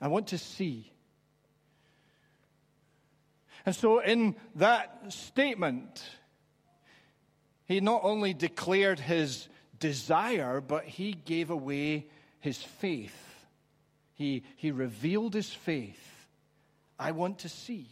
I 0.00 0.08
want 0.08 0.28
to 0.28 0.38
see. 0.38 0.90
And 3.66 3.76
so, 3.76 4.00
in 4.00 4.36
that 4.56 5.12
statement, 5.12 6.02
he 7.66 7.80
not 7.80 8.00
only 8.04 8.32
declared 8.32 8.98
his 8.98 9.48
desire, 9.78 10.60
but 10.60 10.84
he 10.84 11.12
gave 11.12 11.50
away 11.50 12.06
his 12.40 12.62
faith. 12.62 13.16
He, 14.14 14.44
he 14.56 14.70
revealed 14.70 15.34
his 15.34 15.50
faith. 15.50 16.26
I 16.98 17.12
want 17.12 17.40
to 17.40 17.48
see. 17.48 17.88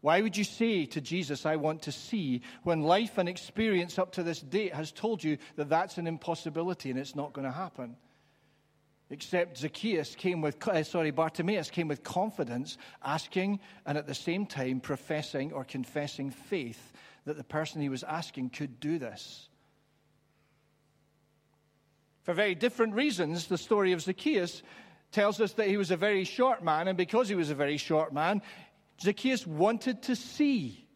Why 0.00 0.20
would 0.22 0.36
you 0.36 0.44
say 0.44 0.86
to 0.86 1.00
Jesus, 1.00 1.44
I 1.44 1.56
want 1.56 1.82
to 1.82 1.92
see, 1.92 2.42
when 2.62 2.82
life 2.82 3.18
and 3.18 3.28
experience 3.28 3.98
up 3.98 4.12
to 4.12 4.22
this 4.22 4.40
date 4.40 4.74
has 4.74 4.92
told 4.92 5.22
you 5.22 5.36
that 5.56 5.68
that's 5.68 5.98
an 5.98 6.06
impossibility 6.06 6.90
and 6.90 6.98
it's 6.98 7.14
not 7.14 7.32
going 7.32 7.44
to 7.44 7.52
happen? 7.52 7.96
Except 9.10 9.58
Zacchaeus 9.58 10.14
came 10.14 10.40
with, 10.40 10.66
uh, 10.68 10.84
sorry, 10.84 11.10
Bartimaeus 11.10 11.68
came 11.68 11.88
with 11.88 12.04
confidence, 12.04 12.78
asking 13.02 13.58
and 13.84 13.98
at 13.98 14.06
the 14.06 14.14
same 14.14 14.46
time 14.46 14.78
professing 14.80 15.52
or 15.52 15.64
confessing 15.64 16.30
faith 16.30 16.92
that 17.24 17.36
the 17.36 17.44
person 17.44 17.82
he 17.82 17.88
was 17.88 18.04
asking 18.04 18.50
could 18.50 18.78
do 18.78 18.98
this. 18.98 19.48
For 22.22 22.34
very 22.34 22.54
different 22.54 22.94
reasons, 22.94 23.48
the 23.48 23.58
story 23.58 23.92
of 23.92 24.02
Zacchaeus 24.02 24.62
tells 25.10 25.40
us 25.40 25.54
that 25.54 25.66
he 25.66 25.76
was 25.76 25.90
a 25.90 25.96
very 25.96 26.22
short 26.22 26.62
man, 26.62 26.86
and 26.86 26.96
because 26.96 27.28
he 27.28 27.34
was 27.34 27.50
a 27.50 27.54
very 27.54 27.78
short 27.78 28.12
man, 28.12 28.42
Zacchaeus 29.00 29.44
wanted 29.44 30.02
to 30.02 30.14
see 30.14 30.86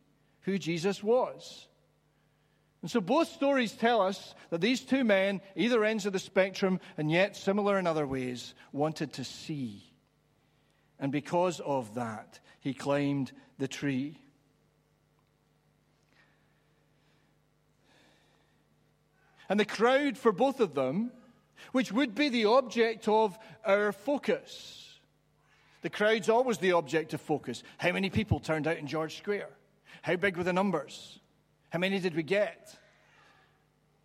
who 0.43 0.57
Jesus 0.59 1.03
was. 1.03 1.67
And 2.85 2.91
so 2.91 3.01
both 3.01 3.29
stories 3.29 3.73
tell 3.73 4.03
us 4.03 4.35
that 4.51 4.61
these 4.61 4.83
two 4.83 5.05
men, 5.05 5.41
either 5.57 5.83
ends 5.87 6.05
of 6.05 6.13
the 6.13 6.19
spectrum, 6.19 6.81
and 6.99 7.11
yet 7.11 7.35
similar 7.35 7.79
in 7.79 7.87
other 7.87 8.07
ways, 8.07 8.53
wanted 8.73 9.15
to 9.15 9.25
see. 9.25 9.83
And 11.01 11.11
because 11.11 11.61
of 11.61 11.95
that, 11.95 12.41
he 12.61 12.75
climbed 12.75 13.33
the 13.57 13.69
tree. 13.69 14.19
And 19.49 19.59
the 19.59 19.65
crowd 19.65 20.19
for 20.19 20.31
both 20.31 20.61
of 20.61 20.75
them, 20.75 21.11
which 21.73 21.91
would 21.91 22.15
be 22.15 22.29
the 22.29 22.45
object 22.45 23.09
of 23.09 23.39
our 23.65 23.93
focus. 23.93 24.93
The 25.81 25.89
crowd's 25.89 26.29
always 26.29 26.59
the 26.59 26.73
object 26.73 27.15
of 27.15 27.23
focus. 27.23 27.63
How 27.79 27.93
many 27.93 28.11
people 28.11 28.41
turned 28.41 28.67
out 28.67 28.77
in 28.77 28.87
George 28.87 29.17
Square? 29.17 29.49
How 30.03 30.17
big 30.17 30.37
were 30.37 30.45
the 30.45 30.53
numbers? 30.53 31.19
How 31.75 31.81
many 31.81 31.99
did 31.99 32.15
we 32.15 32.23
get? 32.23 32.79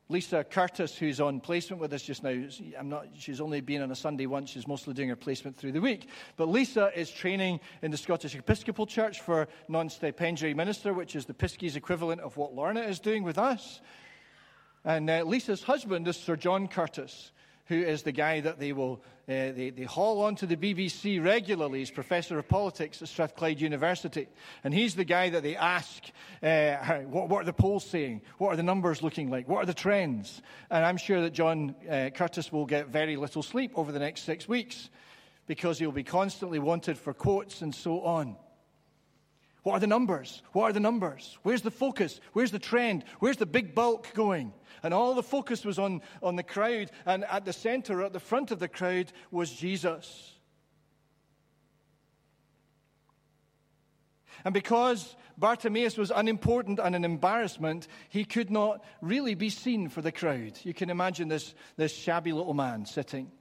Lisa 0.07 0.43
Curtice, 0.43 0.97
who's 0.97 1.21
on 1.21 1.39
placement 1.39 1.79
with 1.79 1.93
us 1.93 2.01
just 2.01 2.23
now, 2.23 2.31
I'm 2.75 2.89
not, 2.89 3.05
she's 3.15 3.39
only 3.39 3.61
been 3.61 3.83
on 3.83 3.91
a 3.91 3.95
Sunday 3.95 4.25
once. 4.25 4.49
She's 4.49 4.67
mostly 4.67 4.95
doing 4.95 5.09
her 5.09 5.15
placement 5.15 5.55
through 5.55 5.73
the 5.73 5.79
week. 5.79 6.09
But 6.35 6.49
Lisa 6.49 6.89
is 6.99 7.11
training 7.11 7.59
in 7.83 7.91
the 7.91 7.97
Scottish 7.97 8.33
Episcopal 8.33 8.87
Church 8.87 9.21
for 9.21 9.47
non 9.67 9.87
stipendiary 9.87 10.55
minister, 10.55 10.95
which 10.95 11.15
is 11.15 11.27
the 11.27 11.35
Piskies 11.35 11.75
equivalent 11.75 12.21
of 12.21 12.37
what 12.37 12.55
Lorna 12.55 12.81
is 12.81 12.99
doing 12.99 13.21
with 13.21 13.37
us. 13.37 13.81
And 14.83 15.07
uh, 15.07 15.21
Lisa's 15.23 15.61
husband 15.61 16.07
is 16.07 16.17
Sir 16.17 16.37
John 16.37 16.67
Curtice, 16.67 17.31
who 17.69 17.75
is 17.75 18.03
the 18.03 18.11
guy 18.11 18.41
that 18.41 18.59
they 18.59 18.73
will 18.73 19.01
uh, 19.29 19.51
they, 19.51 19.69
they 19.69 19.83
haul 19.83 20.23
onto 20.23 20.47
the 20.47 20.57
BBC 20.57 21.23
regularly. 21.23 21.79
He's 21.79 21.91
professor 21.91 22.39
of 22.39 22.47
politics 22.47 22.99
at 23.03 23.07
Strathclyde 23.07 23.61
University. 23.61 24.27
And 24.63 24.73
he's 24.73 24.95
the 24.95 25.05
guy 25.05 25.29
that 25.29 25.43
they 25.43 25.55
ask, 25.55 26.03
uh, 26.41 26.77
what, 27.03 27.29
what, 27.29 27.43
are 27.43 27.45
the 27.45 27.53
polls 27.53 27.85
saying? 27.85 28.21
What 28.39 28.49
are 28.49 28.55
the 28.55 28.63
numbers 28.63 29.03
looking 29.03 29.29
like? 29.29 29.47
What 29.47 29.61
are 29.61 29.67
the 29.67 29.75
trends? 29.75 30.41
And 30.71 30.83
I'm 30.83 30.97
sure 30.97 31.21
that 31.21 31.33
John 31.33 31.75
uh, 31.87 32.09
Curtice 32.09 32.51
will 32.51 32.65
get 32.65 32.87
very 32.87 33.17
little 33.17 33.43
sleep 33.43 33.73
over 33.75 33.91
the 33.91 33.99
next 33.99 34.23
six 34.23 34.47
weeks 34.47 34.89
because 35.45 35.77
he'll 35.77 35.91
be 35.91 36.03
constantly 36.03 36.57
wanted 36.57 36.97
for 36.97 37.13
quotes 37.13 37.61
and 37.61 37.73
so 37.73 38.01
on. 38.01 38.35
What 39.63 39.73
are 39.73 39.79
the 39.79 39.87
numbers? 39.87 40.41
What 40.53 40.69
are 40.69 40.73
the 40.73 40.79
numbers? 40.79 41.37
Where's 41.43 41.61
the 41.61 41.71
focus? 41.71 42.19
Where's 42.33 42.51
the 42.51 42.59
trend? 42.59 43.03
Where's 43.19 43.37
the 43.37 43.45
big 43.45 43.75
bulk 43.75 44.13
going? 44.13 44.53
And 44.83 44.93
all 44.93 45.15
the 45.15 45.23
focus 45.23 45.65
was 45.65 45.77
on, 45.77 46.01
on 46.23 46.37
the 46.37 46.43
crowd, 46.43 46.91
and 47.05 47.25
at 47.25 47.45
the 47.45 47.53
center, 47.53 48.01
at 48.03 48.13
the 48.13 48.19
front 48.19 48.51
of 48.51 48.59
the 48.59 48.69
crowd, 48.69 49.11
was 49.31 49.51
Jesus. 49.51 50.33
And 54.45 54.53
because 54.53 55.15
Bartimaeus 55.37 55.97
was 55.97 56.11
unimportant 56.11 56.79
and 56.79 56.95
an 56.95 57.03
embarrassment, 57.03 57.87
he 58.07 58.23
could 58.23 58.49
not 58.49 58.83
really 59.01 59.35
be 59.35 59.49
seen 59.49 59.89
for 59.89 60.01
the 60.01 60.11
crowd. 60.11 60.57
You 60.63 60.73
can 60.73 60.89
imagine 60.89 61.27
this, 61.27 61.53
this 61.75 61.93
shabby 61.93 62.31
little 62.31 62.53
man 62.53 62.85
sitting 62.85 63.31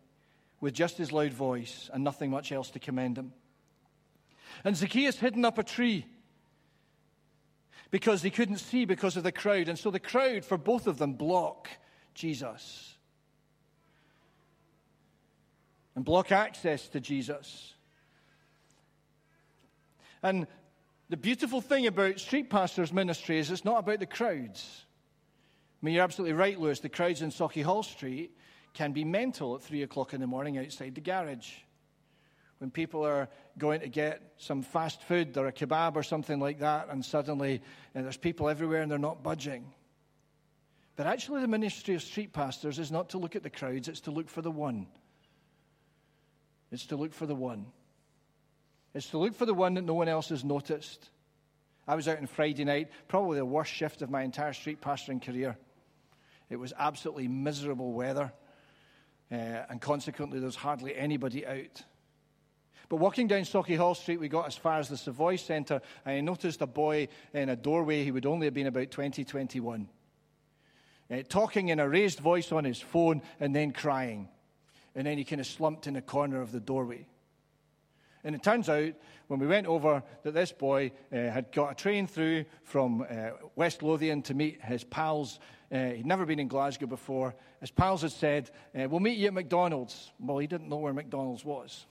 with 0.60 0.74
just 0.74 0.98
his 0.98 1.12
loud 1.12 1.32
voice 1.32 1.88
and 1.92 2.02
nothing 2.02 2.30
much 2.30 2.50
else 2.50 2.70
to 2.70 2.80
commend 2.80 3.16
him. 3.18 3.32
And 4.64 4.76
Zacchaeus 4.76 5.18
hidden 5.18 5.44
up 5.44 5.58
a 5.58 5.62
tree 5.62 6.06
because 7.90 8.22
he 8.22 8.30
couldn't 8.30 8.58
see 8.58 8.84
because 8.84 9.16
of 9.16 9.22
the 9.22 9.32
crowd. 9.32 9.68
And 9.68 9.78
so 9.78 9.90
the 9.90 10.00
crowd, 10.00 10.44
for 10.44 10.58
both 10.58 10.86
of 10.86 10.98
them, 10.98 11.14
block 11.14 11.68
Jesus 12.14 12.96
and 15.94 16.04
block 16.04 16.30
access 16.30 16.88
to 16.88 17.00
Jesus. 17.00 17.74
And 20.22 20.46
the 21.08 21.16
beautiful 21.16 21.60
thing 21.60 21.86
about 21.86 22.20
street 22.20 22.50
pastors' 22.50 22.92
ministry 22.92 23.38
is 23.38 23.50
it's 23.50 23.64
not 23.64 23.78
about 23.78 24.00
the 24.00 24.06
crowds. 24.06 24.84
I 25.82 25.86
mean, 25.86 25.94
you're 25.94 26.04
absolutely 26.04 26.34
right, 26.34 26.58
Lewis. 26.58 26.80
The 26.80 26.88
crowds 26.88 27.22
in 27.22 27.30
Sauchiehall 27.30 27.84
Street 27.84 28.36
can 28.74 28.92
be 28.92 29.04
mental 29.04 29.54
at 29.54 29.62
three 29.62 29.82
o'clock 29.82 30.12
in 30.12 30.20
the 30.20 30.26
morning 30.26 30.58
outside 30.58 30.94
the 30.94 31.00
garage 31.00 31.50
when 32.58 32.70
people 32.70 33.04
are 33.04 33.28
going 33.56 33.80
to 33.80 33.88
get 33.88 34.34
some 34.36 34.62
fast 34.62 35.02
food 35.02 35.36
or 35.36 35.46
a 35.46 35.52
kebab 35.52 35.96
or 35.96 36.02
something 36.02 36.40
like 36.40 36.60
that, 36.60 36.88
and 36.90 37.04
suddenly 37.04 37.62
and 37.94 38.04
there's 38.04 38.16
people 38.16 38.48
everywhere 38.48 38.82
and 38.82 38.90
they're 38.90 38.98
not 38.98 39.22
budging. 39.22 39.72
But 40.96 41.06
actually, 41.06 41.42
the 41.42 41.48
ministry 41.48 41.94
of 41.94 42.02
street 42.02 42.32
pastors 42.32 42.80
is 42.80 42.90
not 42.90 43.10
to 43.10 43.18
look 43.18 43.36
at 43.36 43.44
the 43.44 43.50
crowds, 43.50 43.88
it's 43.88 44.00
to 44.00 44.10
look 44.10 44.28
for 44.28 44.42
the 44.42 44.50
one. 44.50 44.88
It's 46.72 46.86
to 46.86 46.96
look 46.96 47.14
for 47.14 47.24
the 47.24 47.34
one. 47.34 47.66
It's 48.94 49.10
to 49.10 49.18
look 49.18 49.34
for 49.34 49.46
the 49.46 49.54
one 49.54 49.74
that 49.74 49.84
no 49.84 49.94
one 49.94 50.08
else 50.08 50.30
has 50.30 50.44
noticed. 50.44 51.08
I 51.86 51.94
was 51.94 52.08
out 52.08 52.18
on 52.18 52.26
Friday 52.26 52.64
night, 52.64 52.88
probably 53.06 53.38
the 53.38 53.44
worst 53.44 53.72
shift 53.72 54.02
of 54.02 54.10
my 54.10 54.22
entire 54.22 54.52
street 54.52 54.80
pastoring 54.80 55.24
career. 55.24 55.56
It 56.50 56.56
was 56.56 56.72
absolutely 56.76 57.28
miserable 57.28 57.92
weather, 57.92 58.32
uh, 59.30 59.34
and 59.34 59.80
consequently, 59.80 60.38
there 60.38 60.46
was 60.46 60.56
hardly 60.56 60.96
anybody 60.96 61.46
out. 61.46 61.82
But 62.88 62.96
walking 62.96 63.26
down 63.26 63.42
Sauchiehall 63.42 63.96
Street, 63.96 64.18
we 64.18 64.28
got 64.28 64.46
as 64.46 64.56
far 64.56 64.78
as 64.78 64.88
the 64.88 64.96
Savoy 64.96 65.36
Centre, 65.36 65.82
and 66.06 66.16
I 66.16 66.20
noticed 66.20 66.62
a 66.62 66.66
boy 66.66 67.08
in 67.34 67.50
a 67.50 67.56
doorway. 67.56 68.02
He 68.02 68.10
would 68.10 68.24
only 68.24 68.46
have 68.46 68.54
been 68.54 68.66
about 68.66 68.90
20, 68.90 69.24
21. 69.24 69.88
Uh, 71.10 71.22
talking 71.28 71.68
in 71.68 71.80
a 71.80 71.88
raised 71.88 72.18
voice 72.18 72.50
on 72.50 72.64
his 72.64 72.80
phone 72.80 73.22
and 73.40 73.54
then 73.54 73.72
crying. 73.72 74.28
And 74.94 75.06
then 75.06 75.18
he 75.18 75.24
kind 75.24 75.40
of 75.40 75.46
slumped 75.46 75.86
in 75.86 75.96
a 75.96 76.02
corner 76.02 76.40
of 76.40 76.50
the 76.50 76.60
doorway. 76.60 77.06
And 78.24 78.34
it 78.34 78.42
turns 78.42 78.68
out, 78.68 78.94
when 79.28 79.38
we 79.38 79.46
went 79.46 79.66
over, 79.66 80.02
that 80.22 80.32
this 80.32 80.52
boy 80.52 80.90
uh, 81.12 81.16
had 81.16 81.52
got 81.52 81.72
a 81.72 81.74
train 81.74 82.06
through 82.06 82.46
from 82.64 83.06
uh, 83.08 83.30
West 83.54 83.82
Lothian 83.82 84.22
to 84.22 84.34
meet 84.34 84.62
his 84.62 84.82
pals. 84.82 85.38
Uh, 85.70 85.90
he'd 85.90 86.06
never 86.06 86.24
been 86.24 86.38
in 86.38 86.48
Glasgow 86.48 86.86
before. 86.86 87.34
His 87.60 87.70
pals 87.70 88.02
had 88.02 88.12
said, 88.12 88.50
We'll 88.74 89.00
meet 89.00 89.18
you 89.18 89.26
at 89.28 89.34
McDonald's. 89.34 90.10
Well, 90.18 90.38
he 90.38 90.46
didn't 90.46 90.68
know 90.70 90.76
where 90.76 90.94
McDonald's 90.94 91.44
was. 91.44 91.86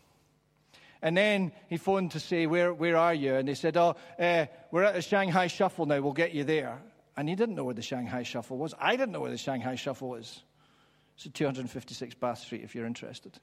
And 1.01 1.15
then 1.15 1.51
he 1.69 1.77
phoned 1.77 2.11
to 2.11 2.19
say, 2.19 2.47
Where, 2.47 2.73
where 2.73 2.97
are 2.97 3.13
you? 3.13 3.35
And 3.35 3.47
they 3.47 3.53
said, 3.53 3.77
Oh, 3.77 3.95
uh, 4.19 4.45
we're 4.71 4.83
at 4.83 4.95
the 4.95 5.01
Shanghai 5.01 5.47
Shuffle 5.47 5.85
now. 5.85 6.01
We'll 6.01 6.13
get 6.13 6.33
you 6.33 6.43
there. 6.43 6.79
And 7.15 7.27
he 7.27 7.35
didn't 7.35 7.55
know 7.55 7.63
where 7.63 7.73
the 7.73 7.81
Shanghai 7.81 8.23
Shuffle 8.23 8.57
was. 8.57 8.73
I 8.79 8.95
didn't 8.95 9.11
know 9.11 9.21
where 9.21 9.31
the 9.31 9.37
Shanghai 9.37 9.75
Shuffle 9.75 10.15
is. 10.15 10.43
It's 11.15 11.25
at 11.25 11.33
256 11.33 12.15
Bath 12.15 12.39
Street 12.39 12.61
if 12.63 12.75
you're 12.75 12.85
interested. 12.85 13.39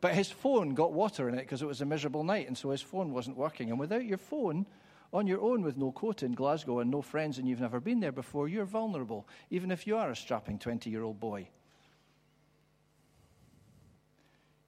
But 0.00 0.14
his 0.14 0.30
phone 0.30 0.74
got 0.74 0.92
water 0.92 1.28
in 1.28 1.34
it 1.34 1.42
because 1.42 1.60
it 1.60 1.66
was 1.66 1.80
a 1.80 1.86
miserable 1.86 2.24
night, 2.24 2.46
and 2.46 2.56
so 2.56 2.70
his 2.70 2.80
phone 2.80 3.12
wasn't 3.12 3.36
working. 3.36 3.70
And 3.70 3.78
without 3.78 4.04
your 4.04 4.16
phone, 4.16 4.64
on 5.12 5.26
your 5.26 5.40
own 5.40 5.62
with 5.62 5.76
no 5.76 5.92
coat 5.92 6.22
in 6.22 6.32
Glasgow 6.32 6.78
and 6.78 6.90
no 6.90 7.02
friends, 7.02 7.38
and 7.38 7.48
you've 7.48 7.60
never 7.60 7.80
been 7.80 8.00
there 8.00 8.12
before, 8.12 8.48
you're 8.48 8.64
vulnerable, 8.64 9.28
even 9.50 9.70
if 9.70 9.86
you 9.86 9.96
are 9.96 10.10
a 10.10 10.16
strapping 10.16 10.58
20 10.58 10.88
year 10.88 11.02
old 11.02 11.18
boy. 11.18 11.48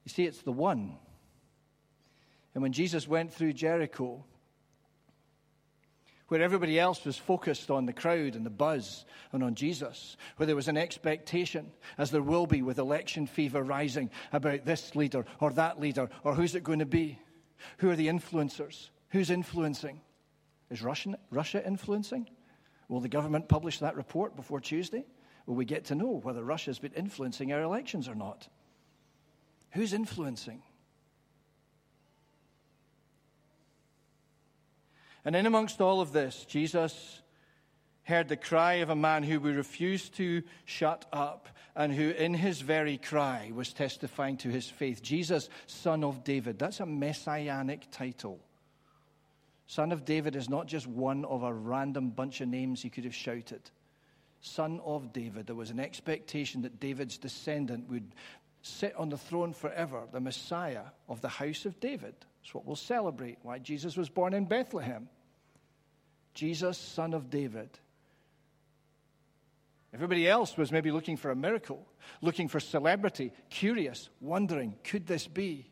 You 0.03 0.09
see, 0.09 0.25
it's 0.25 0.41
the 0.41 0.51
one 0.51 0.97
and 2.53 2.61
when 2.61 2.73
Jesus 2.73 3.07
went 3.07 3.33
through 3.33 3.53
Jericho, 3.53 4.23
where 6.27 6.41
everybody 6.41 6.79
else 6.79 7.03
was 7.05 7.17
focused 7.17 7.69
on 7.69 7.85
the 7.85 7.93
crowd 7.93 8.35
and 8.35 8.45
the 8.45 8.49
buzz 8.49 9.05
and 9.31 9.43
on 9.43 9.55
Jesus, 9.55 10.17
where 10.37 10.47
there 10.47 10.55
was 10.55 10.67
an 10.67 10.77
expectation, 10.77 11.71
as 11.97 12.11
there 12.11 12.21
will 12.21 12.47
be 12.47 12.61
with 12.61 12.79
election 12.79 13.27
fever 13.27 13.61
rising, 13.61 14.09
about 14.31 14.65
this 14.65 14.95
leader 14.95 15.25
or 15.39 15.51
that 15.51 15.79
leader 15.79 16.09
or 16.23 16.33
who's 16.33 16.55
it 16.55 16.63
going 16.63 16.79
to 16.79 16.85
be? 16.85 17.19
Who 17.77 17.89
are 17.89 17.95
the 17.95 18.07
influencers? 18.07 18.89
Who's 19.09 19.29
influencing? 19.29 20.01
Is 20.69 20.81
Russian, 20.81 21.15
Russia 21.29 21.65
influencing? 21.65 22.27
Will 22.87 22.99
the 22.99 23.09
government 23.09 23.47
publish 23.47 23.79
that 23.79 23.95
report 23.95 24.35
before 24.35 24.59
Tuesday? 24.59 25.05
Will 25.45 25.55
we 25.55 25.65
get 25.65 25.85
to 25.85 25.95
know 25.95 26.19
whether 26.23 26.43
Russia's 26.43 26.79
been 26.79 26.93
influencing 26.93 27.51
our 27.53 27.61
elections 27.61 28.07
or 28.07 28.15
not? 28.15 28.47
Who's 29.71 29.93
influencing? 29.93 30.63
And 35.25 35.35
in 35.35 35.45
amongst 35.45 35.81
all 35.81 36.01
of 36.01 36.11
this, 36.11 36.45
Jesus 36.45 37.21
heard 38.03 38.27
the 38.27 38.37
cry 38.37 38.75
of 38.75 38.89
a 38.89 38.95
man 38.95 39.23
who 39.23 39.39
we 39.39 39.51
refused 39.51 40.15
to 40.15 40.43
shut 40.65 41.05
up 41.13 41.47
and 41.75 41.93
who, 41.93 42.09
in 42.09 42.33
his 42.33 42.61
very 42.61 42.97
cry, 42.97 43.51
was 43.53 43.73
testifying 43.73 44.37
to 44.37 44.49
his 44.49 44.69
faith. 44.69 45.01
Jesus, 45.01 45.49
son 45.65 46.03
of 46.03 46.23
David. 46.23 46.59
That's 46.59 46.81
a 46.81 46.85
messianic 46.85 47.89
title. 47.91 48.39
Son 49.65 49.91
of 49.91 50.05
David 50.05 50.35
is 50.35 50.49
not 50.49 50.67
just 50.67 50.85
one 50.85 51.25
of 51.25 51.43
a 51.43 51.53
random 51.53 52.09
bunch 52.09 52.41
of 52.41 52.49
names 52.49 52.81
he 52.81 52.89
could 52.89 53.05
have 53.05 53.15
shouted. 53.15 53.61
Son 54.41 54.81
of 54.83 55.13
David. 55.13 55.47
There 55.47 55.55
was 55.55 55.71
an 55.71 55.79
expectation 55.79 56.61
that 56.63 56.81
David's 56.81 57.17
descendant 57.17 57.89
would 57.89 58.13
sit 58.63 58.95
on 58.95 59.09
the 59.09 59.17
throne 59.17 59.53
forever, 59.53 60.03
the 60.11 60.21
Messiah 60.21 60.85
of 61.07 61.21
the 61.21 61.27
house 61.27 61.65
of 61.65 61.79
David. 61.79 62.15
That's 62.41 62.55
what 62.55 62.65
we'll 62.65 62.75
celebrate, 62.75 63.37
why 63.43 63.59
Jesus 63.59 63.95
was 63.95 64.09
born 64.09 64.33
in 64.33 64.45
Bethlehem. 64.45 65.09
Jesus, 66.33 66.77
son 66.77 67.13
of 67.13 67.29
David. 67.29 67.69
Everybody 69.93 70.27
else 70.27 70.57
was 70.57 70.71
maybe 70.71 70.91
looking 70.91 71.17
for 71.17 71.29
a 71.29 71.35
miracle, 71.35 71.85
looking 72.21 72.47
for 72.47 72.59
celebrity, 72.59 73.31
curious, 73.49 74.09
wondering, 74.21 74.75
could 74.83 75.05
this 75.05 75.27
be? 75.27 75.69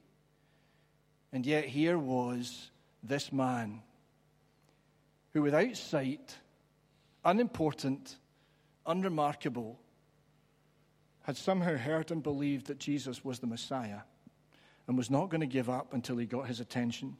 And 1.33 1.45
yet 1.45 1.65
here 1.65 1.97
was 1.97 2.69
this 3.01 3.31
man 3.31 3.81
who, 5.31 5.41
without 5.41 5.75
sight, 5.77 6.37
unimportant, 7.23 8.17
unremarkable, 8.85 9.79
had 11.23 11.37
somehow 11.37 11.77
heard 11.77 12.11
and 12.11 12.23
believed 12.23 12.67
that 12.67 12.79
Jesus 12.79 13.23
was 13.23 13.39
the 13.39 13.47
Messiah 13.47 13.99
and 14.87 14.97
was 14.97 15.09
not 15.09 15.29
going 15.29 15.41
to 15.41 15.47
give 15.47 15.69
up 15.69 15.93
until 15.93 16.17
he 16.17 16.25
got 16.25 16.47
his 16.47 16.59
attention. 16.59 17.15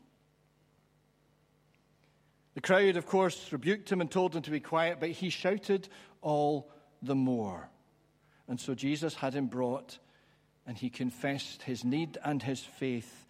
The 2.53 2.61
crowd, 2.61 2.97
of 2.97 3.05
course, 3.05 3.51
rebuked 3.51 3.91
him 3.91 4.01
and 4.01 4.11
told 4.11 4.35
him 4.35 4.41
to 4.41 4.51
be 4.51 4.59
quiet, 4.59 4.99
but 4.99 5.09
he 5.09 5.29
shouted 5.29 5.87
all 6.21 6.69
the 7.01 7.15
more. 7.15 7.69
And 8.47 8.59
so 8.59 8.75
Jesus 8.75 9.13
had 9.13 9.33
him 9.33 9.47
brought, 9.47 9.99
and 10.67 10.77
he 10.77 10.89
confessed 10.89 11.63
his 11.63 11.85
need 11.85 12.17
and 12.25 12.43
his 12.43 12.59
faith, 12.59 13.25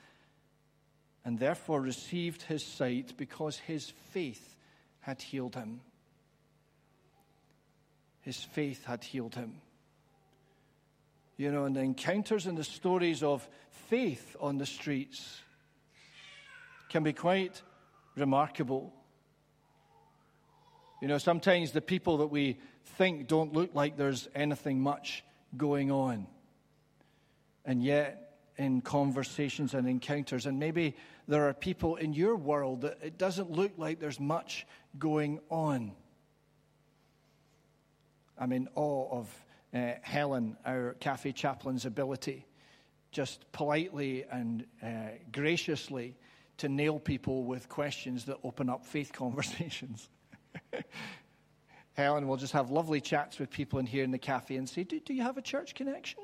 and 1.23 1.37
therefore 1.37 1.81
received 1.81 2.41
his 2.41 2.65
sight 2.65 3.13
because 3.17 3.59
his 3.59 3.93
faith 4.09 4.55
had 5.01 5.21
healed 5.21 5.53
him. 5.53 5.81
His 8.21 8.37
faith 8.37 8.85
had 8.85 9.03
healed 9.03 9.35
him. 9.35 9.61
You 11.41 11.51
know, 11.51 11.65
and 11.65 11.75
the 11.75 11.81
encounters 11.81 12.45
and 12.45 12.55
the 12.55 12.63
stories 12.63 13.23
of 13.23 13.49
faith 13.71 14.35
on 14.39 14.59
the 14.59 14.65
streets 14.67 15.41
can 16.87 17.01
be 17.01 17.13
quite 17.13 17.63
remarkable. 18.15 18.93
You 21.01 21.07
know, 21.07 21.17
sometimes 21.17 21.71
the 21.71 21.81
people 21.81 22.17
that 22.17 22.27
we 22.27 22.59
think 22.83 23.27
don't 23.27 23.53
look 23.53 23.73
like 23.73 23.97
there's 23.97 24.29
anything 24.35 24.81
much 24.81 25.23
going 25.57 25.89
on. 25.89 26.27
And 27.65 27.81
yet, 27.81 28.37
in 28.59 28.81
conversations 28.81 29.73
and 29.73 29.89
encounters, 29.89 30.45
and 30.45 30.59
maybe 30.59 30.95
there 31.27 31.49
are 31.49 31.55
people 31.55 31.95
in 31.95 32.13
your 32.13 32.35
world 32.35 32.81
that 32.81 32.99
it 33.01 33.17
doesn't 33.17 33.49
look 33.49 33.71
like 33.77 33.99
there's 33.99 34.19
much 34.19 34.67
going 34.99 35.39
on. 35.49 35.93
I'm 38.37 38.51
in 38.51 38.69
awe 38.75 39.09
of 39.09 39.35
uh, 39.73 39.93
Helen, 40.01 40.57
our 40.65 40.95
cafe 40.99 41.31
chaplain's 41.31 41.85
ability, 41.85 42.45
just 43.11 43.51
politely 43.51 44.25
and 44.31 44.65
uh, 44.83 44.87
graciously 45.31 46.17
to 46.57 46.69
nail 46.69 46.99
people 46.99 47.43
with 47.45 47.69
questions 47.69 48.25
that 48.25 48.37
open 48.43 48.69
up 48.69 48.85
faith 48.85 49.11
conversations. 49.13 50.09
Helen 51.93 52.27
will 52.27 52.37
just 52.37 52.53
have 52.53 52.71
lovely 52.71 53.01
chats 53.01 53.39
with 53.39 53.49
people 53.49 53.79
in 53.79 53.85
here 53.85 54.03
in 54.03 54.11
the 54.11 54.17
cafe 54.17 54.55
and 54.55 54.67
say, 54.67 54.83
Do, 54.83 54.99
do 54.99 55.13
you 55.13 55.23
have 55.23 55.37
a 55.37 55.41
church 55.41 55.75
connection? 55.75 56.23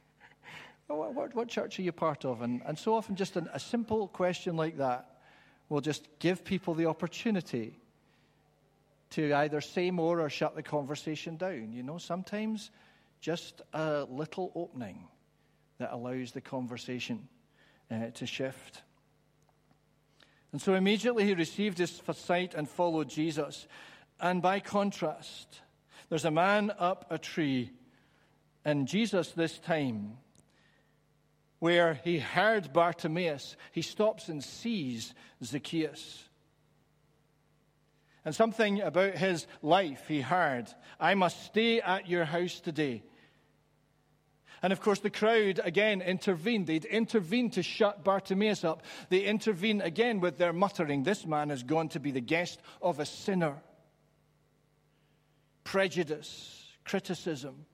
what, 0.86 1.14
what, 1.14 1.34
what, 1.34 1.48
church 1.48 1.78
are 1.78 1.82
you 1.82 1.92
part 1.92 2.24
of? 2.24 2.42
And, 2.42 2.62
and 2.66 2.78
so 2.78 2.94
often, 2.94 3.14
just 3.14 3.36
an, 3.36 3.48
a 3.52 3.60
simple 3.60 4.08
question 4.08 4.56
like 4.56 4.78
that 4.78 5.20
will 5.68 5.80
just 5.80 6.08
give 6.18 6.44
people 6.44 6.74
the 6.74 6.86
opportunity 6.86 7.81
to 9.12 9.32
either 9.34 9.60
say 9.60 9.90
more 9.90 10.20
or 10.20 10.30
shut 10.30 10.54
the 10.54 10.62
conversation 10.62 11.36
down. 11.36 11.72
You 11.72 11.82
know, 11.82 11.98
sometimes 11.98 12.70
just 13.20 13.62
a 13.72 14.06
little 14.08 14.52
opening 14.54 15.06
that 15.78 15.92
allows 15.92 16.32
the 16.32 16.40
conversation 16.40 17.28
uh, 17.90 18.10
to 18.14 18.26
shift. 18.26 18.82
And 20.52 20.60
so 20.60 20.74
immediately 20.74 21.24
he 21.24 21.34
received 21.34 21.78
his 21.78 22.02
sight 22.14 22.54
and 22.54 22.68
followed 22.68 23.08
Jesus. 23.08 23.66
And 24.20 24.42
by 24.42 24.60
contrast, 24.60 25.60
there's 26.08 26.24
a 26.24 26.30
man 26.30 26.72
up 26.78 27.06
a 27.10 27.18
tree, 27.18 27.70
and 28.64 28.86
Jesus 28.86 29.30
this 29.32 29.58
time, 29.58 30.18
where 31.58 31.94
he 32.04 32.18
heard 32.18 32.72
Bartimaeus, 32.72 33.56
he 33.72 33.82
stops 33.82 34.28
and 34.28 34.42
sees 34.42 35.14
Zacchaeus. 35.42 36.28
And 38.24 38.34
something 38.34 38.80
about 38.80 39.14
his 39.14 39.46
life 39.62 40.06
he 40.06 40.20
heard 40.20 40.68
I 41.00 41.14
must 41.14 41.44
stay 41.44 41.80
at 41.80 42.08
your 42.08 42.24
house 42.24 42.60
today. 42.60 43.02
And 44.62 44.72
of 44.72 44.80
course, 44.80 45.00
the 45.00 45.10
crowd 45.10 45.60
again 45.64 46.00
intervened. 46.00 46.68
They'd 46.68 46.84
intervened 46.84 47.54
to 47.54 47.64
shut 47.64 48.04
Bartimaeus 48.04 48.62
up. 48.62 48.84
They 49.08 49.24
intervened 49.24 49.82
again 49.82 50.20
with 50.20 50.38
their 50.38 50.52
muttering 50.52 51.02
This 51.02 51.26
man 51.26 51.50
is 51.50 51.64
going 51.64 51.88
to 51.90 52.00
be 52.00 52.12
the 52.12 52.20
guest 52.20 52.60
of 52.80 53.00
a 53.00 53.06
sinner 53.06 53.60
prejudice, 55.64 56.66
criticism, 56.84 57.66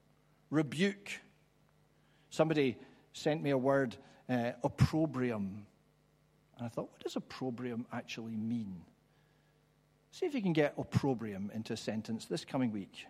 rebuke. 0.51 1.11
Somebody 2.31 2.79
sent 3.13 3.43
me 3.43 3.51
a 3.51 3.59
word, 3.59 3.97
uh, 4.29 4.53
opprobrium. 4.63 5.67
And 6.57 6.67
I 6.67 6.69
thought, 6.69 6.91
what 6.91 7.01
does 7.01 7.17
opprobrium 7.17 7.87
actually 7.93 8.37
mean? 8.37 8.83
See 10.19 10.27
if 10.27 10.35
you 10.35 10.43
can 10.43 10.53
get 10.53 10.75
opprobrium 10.77 11.53
into 11.55 11.75
a 11.75 11.77
sentence 11.77 12.25
this 12.25 12.45
coming 12.45 12.73
week. 12.73 13.07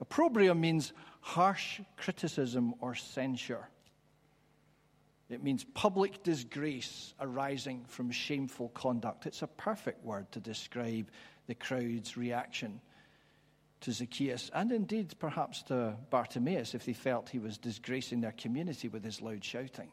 Opprobrium 0.00 0.58
means 0.58 0.94
harsh 1.20 1.82
criticism 1.98 2.72
or 2.80 2.94
censure. 2.94 3.68
It 5.28 5.42
means 5.42 5.62
public 5.74 6.22
disgrace 6.22 7.12
arising 7.20 7.84
from 7.86 8.10
shameful 8.10 8.70
conduct. 8.70 9.26
It's 9.26 9.42
a 9.42 9.46
perfect 9.46 10.02
word 10.02 10.32
to 10.32 10.40
describe 10.40 11.10
the 11.48 11.54
crowd's 11.54 12.16
reaction 12.16 12.80
to 13.82 13.92
Zacchaeus, 13.92 14.50
and 14.54 14.72
indeed 14.72 15.14
perhaps 15.18 15.62
to 15.64 15.98
Bartimaeus 16.08 16.74
if 16.74 16.86
they 16.86 16.94
felt 16.94 17.28
he 17.28 17.40
was 17.40 17.58
disgracing 17.58 18.22
their 18.22 18.32
community 18.32 18.88
with 18.88 19.04
his 19.04 19.20
loud 19.20 19.44
shouting. 19.44 19.90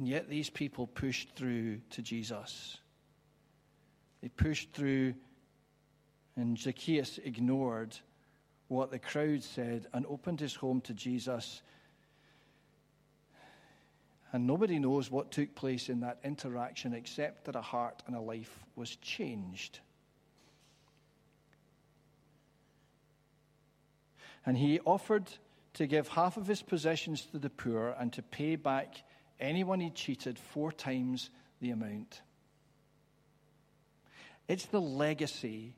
And 0.00 0.08
yet 0.08 0.30
these 0.30 0.48
people 0.48 0.86
pushed 0.86 1.36
through 1.36 1.80
to 1.90 2.00
Jesus. 2.00 2.78
They 4.22 4.30
pushed 4.30 4.72
through, 4.72 5.12
and 6.36 6.58
Zacchaeus 6.58 7.18
ignored 7.22 7.94
what 8.68 8.90
the 8.90 8.98
crowd 8.98 9.42
said 9.42 9.88
and 9.92 10.06
opened 10.06 10.40
his 10.40 10.54
home 10.54 10.80
to 10.82 10.94
Jesus. 10.94 11.60
And 14.32 14.46
nobody 14.46 14.78
knows 14.78 15.10
what 15.10 15.32
took 15.32 15.54
place 15.54 15.90
in 15.90 16.00
that 16.00 16.20
interaction 16.24 16.94
except 16.94 17.44
that 17.44 17.54
a 17.54 17.60
heart 17.60 18.02
and 18.06 18.16
a 18.16 18.20
life 18.22 18.64
was 18.76 18.96
changed. 18.96 19.80
And 24.46 24.56
he 24.56 24.80
offered 24.80 25.30
to 25.74 25.86
give 25.86 26.08
half 26.08 26.38
of 26.38 26.46
his 26.46 26.62
possessions 26.62 27.26
to 27.32 27.38
the 27.38 27.50
poor 27.50 27.94
and 27.98 28.10
to 28.14 28.22
pay 28.22 28.56
back 28.56 29.02
anyone 29.40 29.80
he 29.80 29.90
cheated 29.90 30.38
four 30.38 30.70
times 30.72 31.30
the 31.60 31.70
amount. 31.70 32.22
It's 34.48 34.66
the 34.66 34.80
legacy 34.80 35.74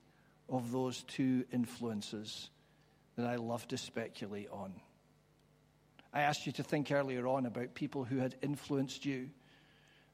of 0.48 0.72
those 0.72 1.02
two 1.02 1.44
influences 1.52 2.50
that 3.16 3.26
I 3.26 3.36
love 3.36 3.66
to 3.68 3.76
speculate 3.76 4.48
on. 4.50 4.72
I 6.12 6.22
asked 6.22 6.46
you 6.46 6.52
to 6.52 6.62
think 6.62 6.90
earlier 6.90 7.26
on 7.26 7.46
about 7.46 7.74
people 7.74 8.04
who 8.04 8.18
had 8.18 8.34
influenced 8.42 9.04
you. 9.04 9.30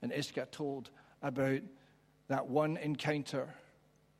And 0.00 0.12
Iska 0.12 0.50
told 0.50 0.90
about 1.22 1.60
that 2.28 2.48
one 2.48 2.76
encounter 2.76 3.48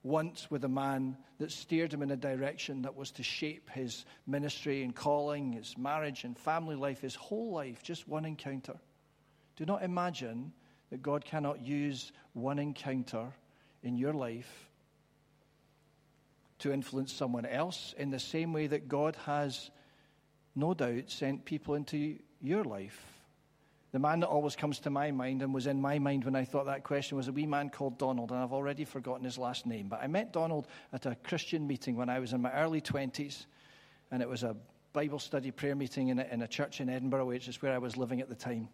once 0.03 0.51
with 0.51 0.65
a 0.65 0.69
man 0.69 1.17
that 1.39 1.53
steered 1.53 1.93
him 1.93 2.03
in 2.03 2.11
a 2.11 2.17
direction 2.17 2.83
that 2.83 2.97
was 2.97 3.11
to 3.13 3.23
shape 3.23 3.71
his 3.71 4.05
ministry 4.27 4.83
and 4.83 4.95
calling, 4.95 5.53
his 5.53 5.77
marriage 5.77 6.25
and 6.25 6.37
family 6.37 6.77
life, 6.77 7.01
his 7.01 7.15
whole 7.15 7.53
life, 7.53 7.83
just 7.83 8.09
one 8.09 8.25
encounter. 8.25 8.75
Do 9.59 9.67
not 9.67 9.83
imagine 9.83 10.53
that 10.89 11.03
God 11.03 11.23
cannot 11.25 11.61
use 11.61 12.13
one 12.33 12.59
encounter 12.59 13.27
in 13.83 13.99
your 13.99 14.15
life 14.15 14.71
to 16.61 16.73
influence 16.73 17.13
someone 17.13 17.45
else 17.45 17.95
in 17.99 18.11
the 18.11 18.19
same 18.19 18.55
way 18.55 18.69
that 18.69 18.89
God 18.89 19.17
has, 19.27 19.71
no 20.57 20.73
doubt, 20.73 21.11
sent 21.11 21.45
people 21.45 21.75
into 21.75 22.19
your 22.41 22.65
life 22.65 23.19
The 23.91 23.99
man 23.99 24.21
that 24.21 24.27
always 24.27 24.55
comes 24.55 24.81
to 24.81 24.91
my 24.91 25.11
mind 25.11 25.43
and 25.43 25.55
was 25.55 25.67
in 25.67 25.81
my 25.81 25.99
mind 25.99 26.25
when 26.25 26.37
I 26.37 26.45
thought 26.45 26.67
that 26.67 26.85
question 26.85 27.17
was 27.17 27.29
a 27.29 27.33
wee 27.33 27.47
man 27.47 27.71
called 27.71 27.99
Donald, 27.99 28.31
and 28.31 28.41
I've 28.41 28.53
already 28.53 28.85
forgotten 28.85 29.25
his 29.25 29.39
last 29.39 29.65
name. 29.65 29.89
But 29.89 30.03
I 30.03 30.07
met 30.07 30.33
Donald 30.33 30.67
at 30.93 31.07
a 31.07 31.15
Christian 31.15 31.67
meeting 31.67 31.97
when 31.97 32.11
I 32.11 32.19
was 32.19 32.35
in 32.35 32.43
my 32.43 32.53
early 32.53 32.83
20s, 32.83 33.47
and 34.11 34.23
it 34.23 34.29
was 34.29 34.43
a 34.43 34.55
Bible 34.93 35.19
study 35.19 35.51
prayer 35.51 35.75
meeting 35.75 36.09
in 36.09 36.19
a, 36.19 36.25
in 36.31 36.43
a 36.43 36.49
church 36.49 36.83
in 36.83 36.91
Edinburgh, 36.91 37.27
which 37.27 37.49
is 37.49 37.63
where 37.63 37.73
I 37.73 37.79
was 37.79 37.97
living 37.97 38.21
at 38.21 38.29
the 38.29 38.35
time. 38.35 38.69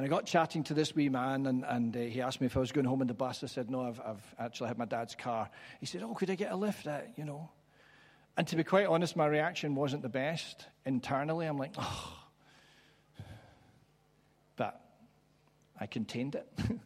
And 0.00 0.06
I 0.06 0.08
got 0.08 0.24
chatting 0.24 0.64
to 0.64 0.72
this 0.72 0.94
wee 0.94 1.10
man, 1.10 1.44
and, 1.44 1.62
and 1.62 1.94
uh, 1.94 2.00
he 2.00 2.22
asked 2.22 2.40
me 2.40 2.46
if 2.46 2.56
I 2.56 2.60
was 2.60 2.72
going 2.72 2.86
home 2.86 3.02
in 3.02 3.06
the 3.06 3.12
bus. 3.12 3.44
I 3.44 3.48
said, 3.48 3.70
No, 3.70 3.82
I've, 3.82 4.00
I've 4.00 4.34
actually 4.38 4.68
had 4.68 4.78
my 4.78 4.86
dad's 4.86 5.14
car. 5.14 5.50
He 5.78 5.84
said, 5.84 6.02
Oh, 6.02 6.14
could 6.14 6.30
I 6.30 6.36
get 6.36 6.52
a 6.52 6.56
lift? 6.56 6.86
Uh, 6.86 7.00
you 7.16 7.26
know. 7.26 7.50
And 8.34 8.48
to 8.48 8.56
be 8.56 8.64
quite 8.64 8.86
honest, 8.86 9.14
my 9.14 9.26
reaction 9.26 9.74
wasn't 9.74 10.00
the 10.00 10.08
best 10.08 10.64
internally. 10.86 11.44
I'm 11.44 11.58
like, 11.58 11.74
Oh, 11.76 12.16
but 14.56 14.80
I 15.78 15.84
contained 15.84 16.34
it. 16.34 16.48
and 16.58 16.80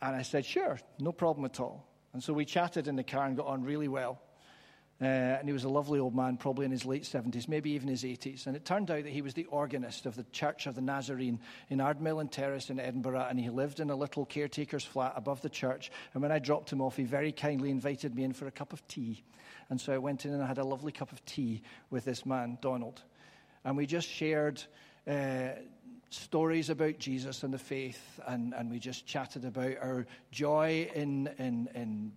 I 0.00 0.22
said, 0.22 0.44
Sure, 0.44 0.78
no 1.00 1.10
problem 1.10 1.44
at 1.44 1.58
all. 1.58 1.88
And 2.12 2.22
so 2.22 2.32
we 2.32 2.44
chatted 2.44 2.86
in 2.86 2.94
the 2.94 3.02
car 3.02 3.26
and 3.26 3.36
got 3.36 3.48
on 3.48 3.64
really 3.64 3.88
well. 3.88 4.22
Uh, 5.02 5.38
and 5.38 5.48
he 5.48 5.52
was 5.52 5.64
a 5.64 5.68
lovely 5.68 5.98
old 5.98 6.14
man, 6.14 6.36
probably 6.36 6.64
in 6.64 6.70
his 6.70 6.84
late 6.84 7.02
70s, 7.02 7.48
maybe 7.48 7.72
even 7.72 7.88
his 7.88 8.04
80s. 8.04 8.46
And 8.46 8.54
it 8.54 8.64
turned 8.64 8.88
out 8.88 9.02
that 9.02 9.12
he 9.12 9.20
was 9.20 9.34
the 9.34 9.46
organist 9.46 10.06
of 10.06 10.14
the 10.14 10.22
Church 10.30 10.68
of 10.68 10.76
the 10.76 10.80
Nazarene 10.80 11.40
in 11.70 11.80
Ardmillan 11.80 12.30
Terrace 12.30 12.70
in 12.70 12.78
Edinburgh, 12.78 13.26
and 13.28 13.36
he 13.36 13.50
lived 13.50 13.80
in 13.80 13.90
a 13.90 13.96
little 13.96 14.24
caretaker's 14.24 14.84
flat 14.84 15.14
above 15.16 15.40
the 15.42 15.48
church. 15.48 15.90
And 16.14 16.22
when 16.22 16.30
I 16.30 16.38
dropped 16.38 16.72
him 16.72 16.80
off, 16.80 16.96
he 16.96 17.02
very 17.02 17.32
kindly 17.32 17.70
invited 17.70 18.14
me 18.14 18.22
in 18.22 18.32
for 18.32 18.46
a 18.46 18.52
cup 18.52 18.72
of 18.72 18.86
tea. 18.86 19.24
And 19.70 19.80
so 19.80 19.92
I 19.92 19.98
went 19.98 20.24
in 20.24 20.34
and 20.34 20.42
I 20.42 20.46
had 20.46 20.58
a 20.58 20.64
lovely 20.64 20.92
cup 20.92 21.10
of 21.10 21.24
tea 21.24 21.62
with 21.90 22.04
this 22.04 22.24
man, 22.24 22.58
Donald. 22.60 23.02
And 23.64 23.76
we 23.76 23.86
just 23.86 24.08
shared 24.08 24.62
uh, 25.08 25.48
stories 26.10 26.70
about 26.70 26.98
Jesus 26.98 27.42
and 27.42 27.52
the 27.52 27.58
faith, 27.58 28.20
and, 28.28 28.54
and 28.54 28.70
we 28.70 28.78
just 28.78 29.04
chatted 29.04 29.44
about 29.44 29.78
our 29.82 30.06
joy 30.30 30.88
in, 30.94 31.28
in, 31.38 31.68
in 31.74 32.12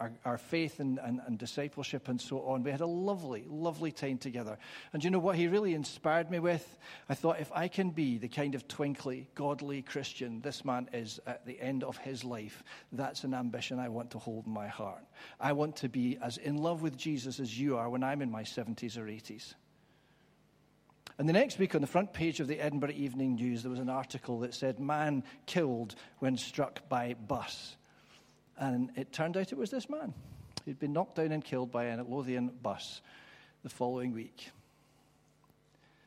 our, 0.00 0.10
our 0.24 0.38
faith 0.38 0.80
and, 0.80 0.98
and, 0.98 1.20
and, 1.26 1.38
discipleship 1.38 2.08
and 2.08 2.20
so 2.20 2.40
on. 2.40 2.62
We 2.62 2.70
had 2.70 2.80
a 2.80 2.86
lovely, 2.86 3.44
lovely 3.46 3.92
time 3.92 4.16
together. 4.16 4.58
And 4.92 5.04
you 5.04 5.10
know 5.10 5.18
what 5.18 5.36
he 5.36 5.46
really 5.46 5.74
inspired 5.74 6.30
me 6.30 6.38
with? 6.38 6.78
I 7.08 7.14
thought 7.14 7.38
if 7.38 7.52
I 7.52 7.68
can 7.68 7.90
be 7.90 8.16
the 8.16 8.28
kind 8.28 8.54
of 8.54 8.66
twinkly, 8.66 9.28
godly 9.34 9.82
Christian 9.82 10.40
this 10.40 10.64
man 10.64 10.88
is 10.92 11.20
at 11.26 11.44
the 11.44 11.60
end 11.60 11.84
of 11.84 11.98
his 11.98 12.24
life, 12.24 12.64
that's 12.92 13.24
an 13.24 13.34
ambition 13.34 13.78
I 13.78 13.90
want 13.90 14.10
to 14.12 14.18
hold 14.18 14.46
in 14.46 14.52
my 14.52 14.68
heart. 14.68 15.04
I 15.38 15.52
want 15.52 15.76
to 15.76 15.88
be 15.88 16.18
as 16.22 16.38
in 16.38 16.56
love 16.56 16.80
with 16.82 16.96
Jesus 16.96 17.38
as 17.38 17.58
you 17.58 17.76
are 17.76 17.90
when 17.90 18.02
I'm 18.02 18.22
in 18.22 18.30
my 18.30 18.42
70s 18.42 18.96
or 18.96 19.04
80s. 19.04 19.54
And 21.18 21.28
the 21.28 21.34
next 21.34 21.58
week, 21.58 21.74
on 21.74 21.82
the 21.82 21.86
front 21.86 22.14
page 22.14 22.40
of 22.40 22.48
the 22.48 22.58
Edinburgh 22.58 22.92
Evening 22.92 23.34
News, 23.34 23.62
there 23.62 23.70
was 23.70 23.78
an 23.78 23.90
article 23.90 24.40
that 24.40 24.54
said, 24.54 24.80
Man 24.80 25.22
killed 25.44 25.94
when 26.18 26.38
struck 26.38 26.88
by 26.88 27.12
bus. 27.12 27.76
And 28.60 28.90
it 28.94 29.10
turned 29.12 29.36
out 29.36 29.50
it 29.50 29.58
was 29.58 29.70
this 29.70 29.88
man. 29.88 30.14
He'd 30.66 30.78
been 30.78 30.92
knocked 30.92 31.16
down 31.16 31.32
and 31.32 31.42
killed 31.42 31.72
by 31.72 31.86
an 31.86 32.04
Lothian 32.08 32.48
bus 32.62 33.00
the 33.62 33.70
following 33.70 34.12
week. 34.12 34.50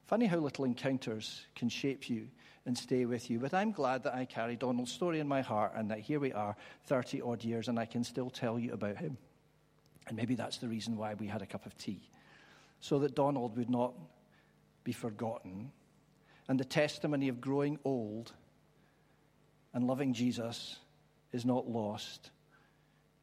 Funny 0.05 0.27
how 0.27 0.37
little 0.37 0.63
encounters 0.63 1.45
can 1.55 1.67
shape 1.67 2.09
you 2.09 2.27
and 2.65 2.77
stay 2.77 3.05
with 3.05 3.29
you. 3.31 3.39
But 3.39 3.53
I'm 3.55 3.71
glad 3.71 4.03
that 4.03 4.13
I 4.13 4.25
carry 4.25 4.55
Donald's 4.55 4.91
story 4.91 5.19
in 5.19 5.27
my 5.27 5.41
heart 5.41 5.73
and 5.75 5.89
that 5.89 5.99
here 5.99 6.19
we 6.19 6.31
are, 6.31 6.55
30 6.85 7.21
odd 7.21 7.43
years, 7.43 7.67
and 7.67 7.79
I 7.79 7.85
can 7.85 8.03
still 8.03 8.29
tell 8.29 8.59
you 8.59 8.73
about 8.73 8.97
him. 8.97 9.17
And 10.07 10.15
maybe 10.15 10.35
that's 10.35 10.57
the 10.57 10.67
reason 10.67 10.95
why 10.95 11.15
we 11.15 11.27
had 11.27 11.41
a 11.41 11.47
cup 11.47 11.65
of 11.65 11.75
tea. 11.77 12.01
So 12.79 12.99
that 12.99 13.15
Donald 13.15 13.57
would 13.57 13.69
not 13.69 13.93
be 14.83 14.91
forgotten, 14.91 15.71
and 16.47 16.59
the 16.59 16.65
testimony 16.65 17.29
of 17.29 17.39
growing 17.39 17.79
old 17.85 18.33
and 19.73 19.87
loving 19.87 20.13
Jesus 20.13 20.77
is 21.31 21.45
not 21.45 21.69
lost. 21.69 22.29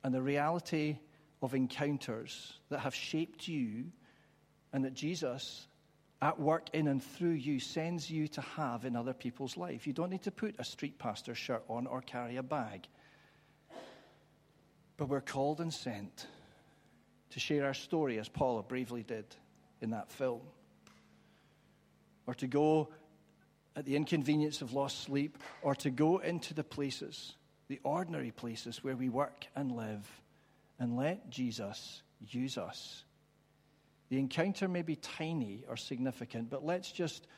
And 0.02 0.14
the 0.14 0.22
reality 0.22 0.98
of 1.42 1.54
encounters 1.54 2.54
that 2.68 2.80
have 2.80 2.94
shaped 2.94 3.48
you 3.48 3.86
and 4.72 4.84
that 4.84 4.94
Jesus 4.94 5.66
at 6.22 6.38
work 6.38 6.68
in 6.74 6.86
and 6.86 7.02
through 7.02 7.30
you 7.30 7.58
sends 7.58 8.10
you 8.10 8.28
to 8.28 8.40
have 8.42 8.84
in 8.84 8.94
other 8.94 9.14
people's 9.14 9.56
life. 9.56 9.86
You 9.86 9.92
don't 9.92 10.10
need 10.10 10.22
to 10.22 10.30
put 10.30 10.54
a 10.58 10.64
street 10.64 10.98
pastor 10.98 11.34
shirt 11.34 11.64
on 11.68 11.86
or 11.86 12.02
carry 12.02 12.36
a 12.36 12.42
bag. 12.42 12.86
But 14.98 15.08
we're 15.08 15.22
called 15.22 15.60
and 15.60 15.72
sent 15.72 16.26
to 17.30 17.40
share 17.40 17.64
our 17.64 17.74
story 17.74 18.18
as 18.18 18.28
Paula 18.28 18.62
bravely 18.62 19.02
did 19.02 19.24
in 19.80 19.90
that 19.90 20.12
film 20.12 20.42
or 22.26 22.34
to 22.34 22.46
go 22.46 22.88
at 23.76 23.84
the 23.84 23.96
inconvenience 23.96 24.62
of 24.62 24.72
lost 24.72 25.02
sleep, 25.02 25.38
or 25.62 25.74
to 25.74 25.90
go 25.90 26.18
into 26.18 26.54
the 26.54 26.62
places, 26.62 27.34
the 27.70 27.80
ordinary 27.84 28.32
places 28.32 28.82
where 28.82 28.96
we 28.96 29.08
work 29.08 29.46
and 29.54 29.70
live, 29.70 30.04
and 30.80 30.96
let 30.96 31.30
Jesus 31.30 32.02
use 32.28 32.58
us. 32.58 33.04
The 34.08 34.18
encounter 34.18 34.66
may 34.66 34.82
be 34.82 34.96
tiny 34.96 35.62
or 35.68 35.76
significant, 35.76 36.50
but 36.50 36.66
let's 36.66 36.90
just 36.90 37.28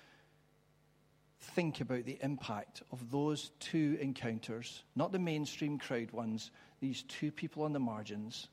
think 1.39 1.83
about 1.83 2.07
the 2.07 2.19
impact 2.23 2.83
of 2.91 3.11
those 3.11 3.51
two 3.61 3.99
encounters, 4.01 4.83
not 4.97 5.13
the 5.13 5.19
mainstream 5.19 5.79
crowd 5.79 6.11
ones, 6.13 6.51
these 6.81 7.03
two 7.03 7.31
people 7.31 7.65
on 7.65 7.75
the 7.75 7.79
margins. 7.79 8.49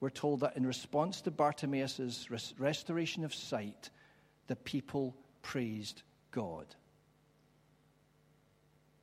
We're 0.00 0.08
told 0.08 0.40
that 0.40 0.56
in 0.56 0.66
response 0.66 1.20
to 1.20 1.30
Bartimaeus' 1.30 2.30
restoration 2.58 3.22
of 3.22 3.34
sight, 3.34 3.90
the 4.46 4.56
people 4.56 5.14
praised 5.42 6.00
God. 6.30 6.74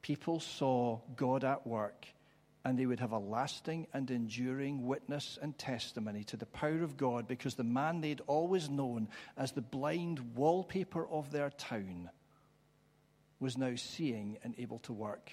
People 0.01 0.39
saw 0.39 0.99
God 1.15 1.43
at 1.43 1.65
work, 1.67 2.07
and 2.63 2.77
they 2.77 2.85
would 2.85 2.99
have 2.99 3.11
a 3.11 3.19
lasting 3.19 3.87
and 3.93 4.09
enduring 4.09 4.85
witness 4.85 5.37
and 5.41 5.57
testimony 5.57 6.23
to 6.25 6.37
the 6.37 6.45
power 6.45 6.83
of 6.83 6.97
God 6.97 7.27
because 7.27 7.55
the 7.55 7.63
man 7.63 8.01
they'd 8.01 8.21
always 8.27 8.69
known 8.69 9.07
as 9.37 9.51
the 9.51 9.61
blind 9.61 10.35
wallpaper 10.35 11.07
of 11.07 11.31
their 11.31 11.49
town 11.49 12.09
was 13.39 13.57
now 13.57 13.75
seeing 13.75 14.37
and 14.43 14.55
able 14.57 14.79
to 14.79 14.93
work. 14.93 15.31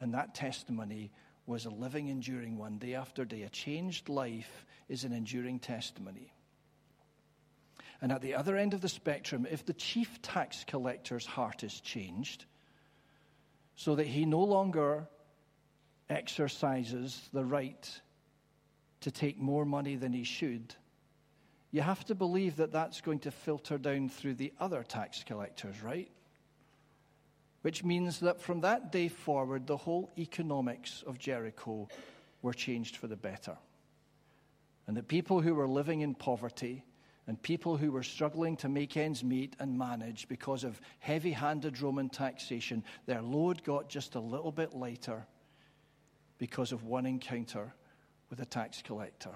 And 0.00 0.14
that 0.14 0.34
testimony 0.34 1.12
was 1.46 1.66
a 1.66 1.70
living, 1.70 2.08
enduring 2.08 2.56
one 2.56 2.78
day 2.78 2.94
after 2.94 3.24
day. 3.24 3.42
A 3.42 3.50
changed 3.50 4.08
life 4.08 4.64
is 4.88 5.04
an 5.04 5.12
enduring 5.12 5.58
testimony. 5.58 6.32
And 8.00 8.12
at 8.12 8.22
the 8.22 8.34
other 8.34 8.56
end 8.56 8.72
of 8.72 8.80
the 8.80 8.88
spectrum, 8.88 9.46
if 9.50 9.66
the 9.66 9.74
chief 9.74 10.22
tax 10.22 10.64
collector's 10.66 11.26
heart 11.26 11.62
is 11.62 11.80
changed, 11.80 12.46
so 13.76 13.94
that 13.94 14.06
he 14.06 14.24
no 14.24 14.42
longer 14.42 15.06
exercises 16.08 17.28
the 17.32 17.44
right 17.44 18.00
to 19.00 19.10
take 19.10 19.38
more 19.38 19.64
money 19.64 19.96
than 19.96 20.12
he 20.12 20.24
should, 20.24 20.74
you 21.70 21.80
have 21.80 22.04
to 22.06 22.14
believe 22.14 22.56
that 22.56 22.72
that's 22.72 23.00
going 23.00 23.20
to 23.20 23.30
filter 23.30 23.78
down 23.78 24.08
through 24.08 24.34
the 24.34 24.52
other 24.58 24.82
tax 24.82 25.22
collectors, 25.24 25.82
right? 25.82 26.10
Which 27.62 27.84
means 27.84 28.20
that 28.20 28.40
from 28.40 28.60
that 28.62 28.90
day 28.90 29.08
forward, 29.08 29.66
the 29.66 29.76
whole 29.76 30.10
economics 30.18 31.04
of 31.06 31.18
Jericho 31.18 31.88
were 32.42 32.54
changed 32.54 32.96
for 32.96 33.06
the 33.06 33.16
better. 33.16 33.56
And 34.86 34.96
the 34.96 35.02
people 35.02 35.40
who 35.40 35.54
were 35.54 35.68
living 35.68 36.00
in 36.00 36.14
poverty 36.14 36.84
and 37.30 37.40
people 37.40 37.76
who 37.76 37.92
were 37.92 38.02
struggling 38.02 38.56
to 38.56 38.68
make 38.68 38.96
ends 38.96 39.22
meet 39.22 39.54
and 39.60 39.78
manage 39.78 40.26
because 40.26 40.64
of 40.64 40.80
heavy 40.98 41.30
handed 41.30 41.80
Roman 41.80 42.08
taxation, 42.08 42.82
their 43.06 43.22
load 43.22 43.62
got 43.62 43.88
just 43.88 44.16
a 44.16 44.20
little 44.20 44.50
bit 44.50 44.74
lighter 44.74 45.24
because 46.38 46.72
of 46.72 46.82
one 46.82 47.06
encounter 47.06 47.72
with 48.30 48.40
a 48.40 48.44
tax 48.44 48.82
collector. 48.82 49.30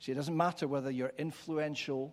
See, 0.00 0.10
it 0.10 0.16
doesn't 0.16 0.36
matter 0.36 0.66
whether 0.66 0.90
you're 0.90 1.12
influential 1.18 2.12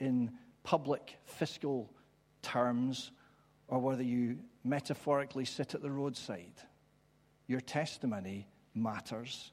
in 0.00 0.32
public 0.62 1.18
fiscal 1.26 1.92
terms 2.40 3.12
or 3.68 3.80
whether 3.80 4.02
you 4.02 4.38
metaphorically 4.64 5.44
sit 5.44 5.74
at 5.74 5.82
the 5.82 5.90
roadside. 5.90 6.54
Your 7.48 7.60
testimony 7.60 8.48
matters. 8.74 9.52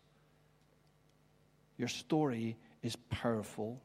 Your 1.75 1.89
story 1.89 2.55
is 2.81 2.95
powerful 3.09 3.81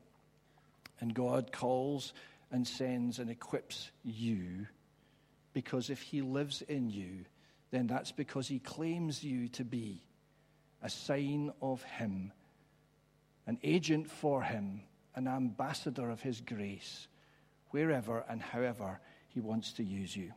and 1.00 1.14
God 1.14 1.52
calls 1.52 2.12
and 2.50 2.66
sends 2.66 3.18
and 3.18 3.30
equips 3.30 3.90
you 4.04 4.66
because 5.52 5.88
if 5.88 6.02
He 6.02 6.20
lives 6.20 6.60
in 6.60 6.90
you, 6.90 7.24
then 7.70 7.86
that's 7.86 8.12
because 8.12 8.46
He 8.46 8.58
claims 8.58 9.24
you 9.24 9.48
to 9.48 9.64
be 9.64 10.02
a 10.82 10.90
sign 10.90 11.50
of 11.62 11.82
Him, 11.82 12.30
an 13.46 13.58
agent 13.64 14.10
for 14.10 14.42
Him, 14.42 14.82
an 15.14 15.26
ambassador 15.26 16.10
of 16.10 16.20
His 16.20 16.42
grace, 16.42 17.08
wherever 17.70 18.22
and 18.28 18.42
however 18.42 19.00
He 19.28 19.40
wants 19.40 19.72
to 19.74 19.82
use 19.82 20.14
you. 20.14 20.32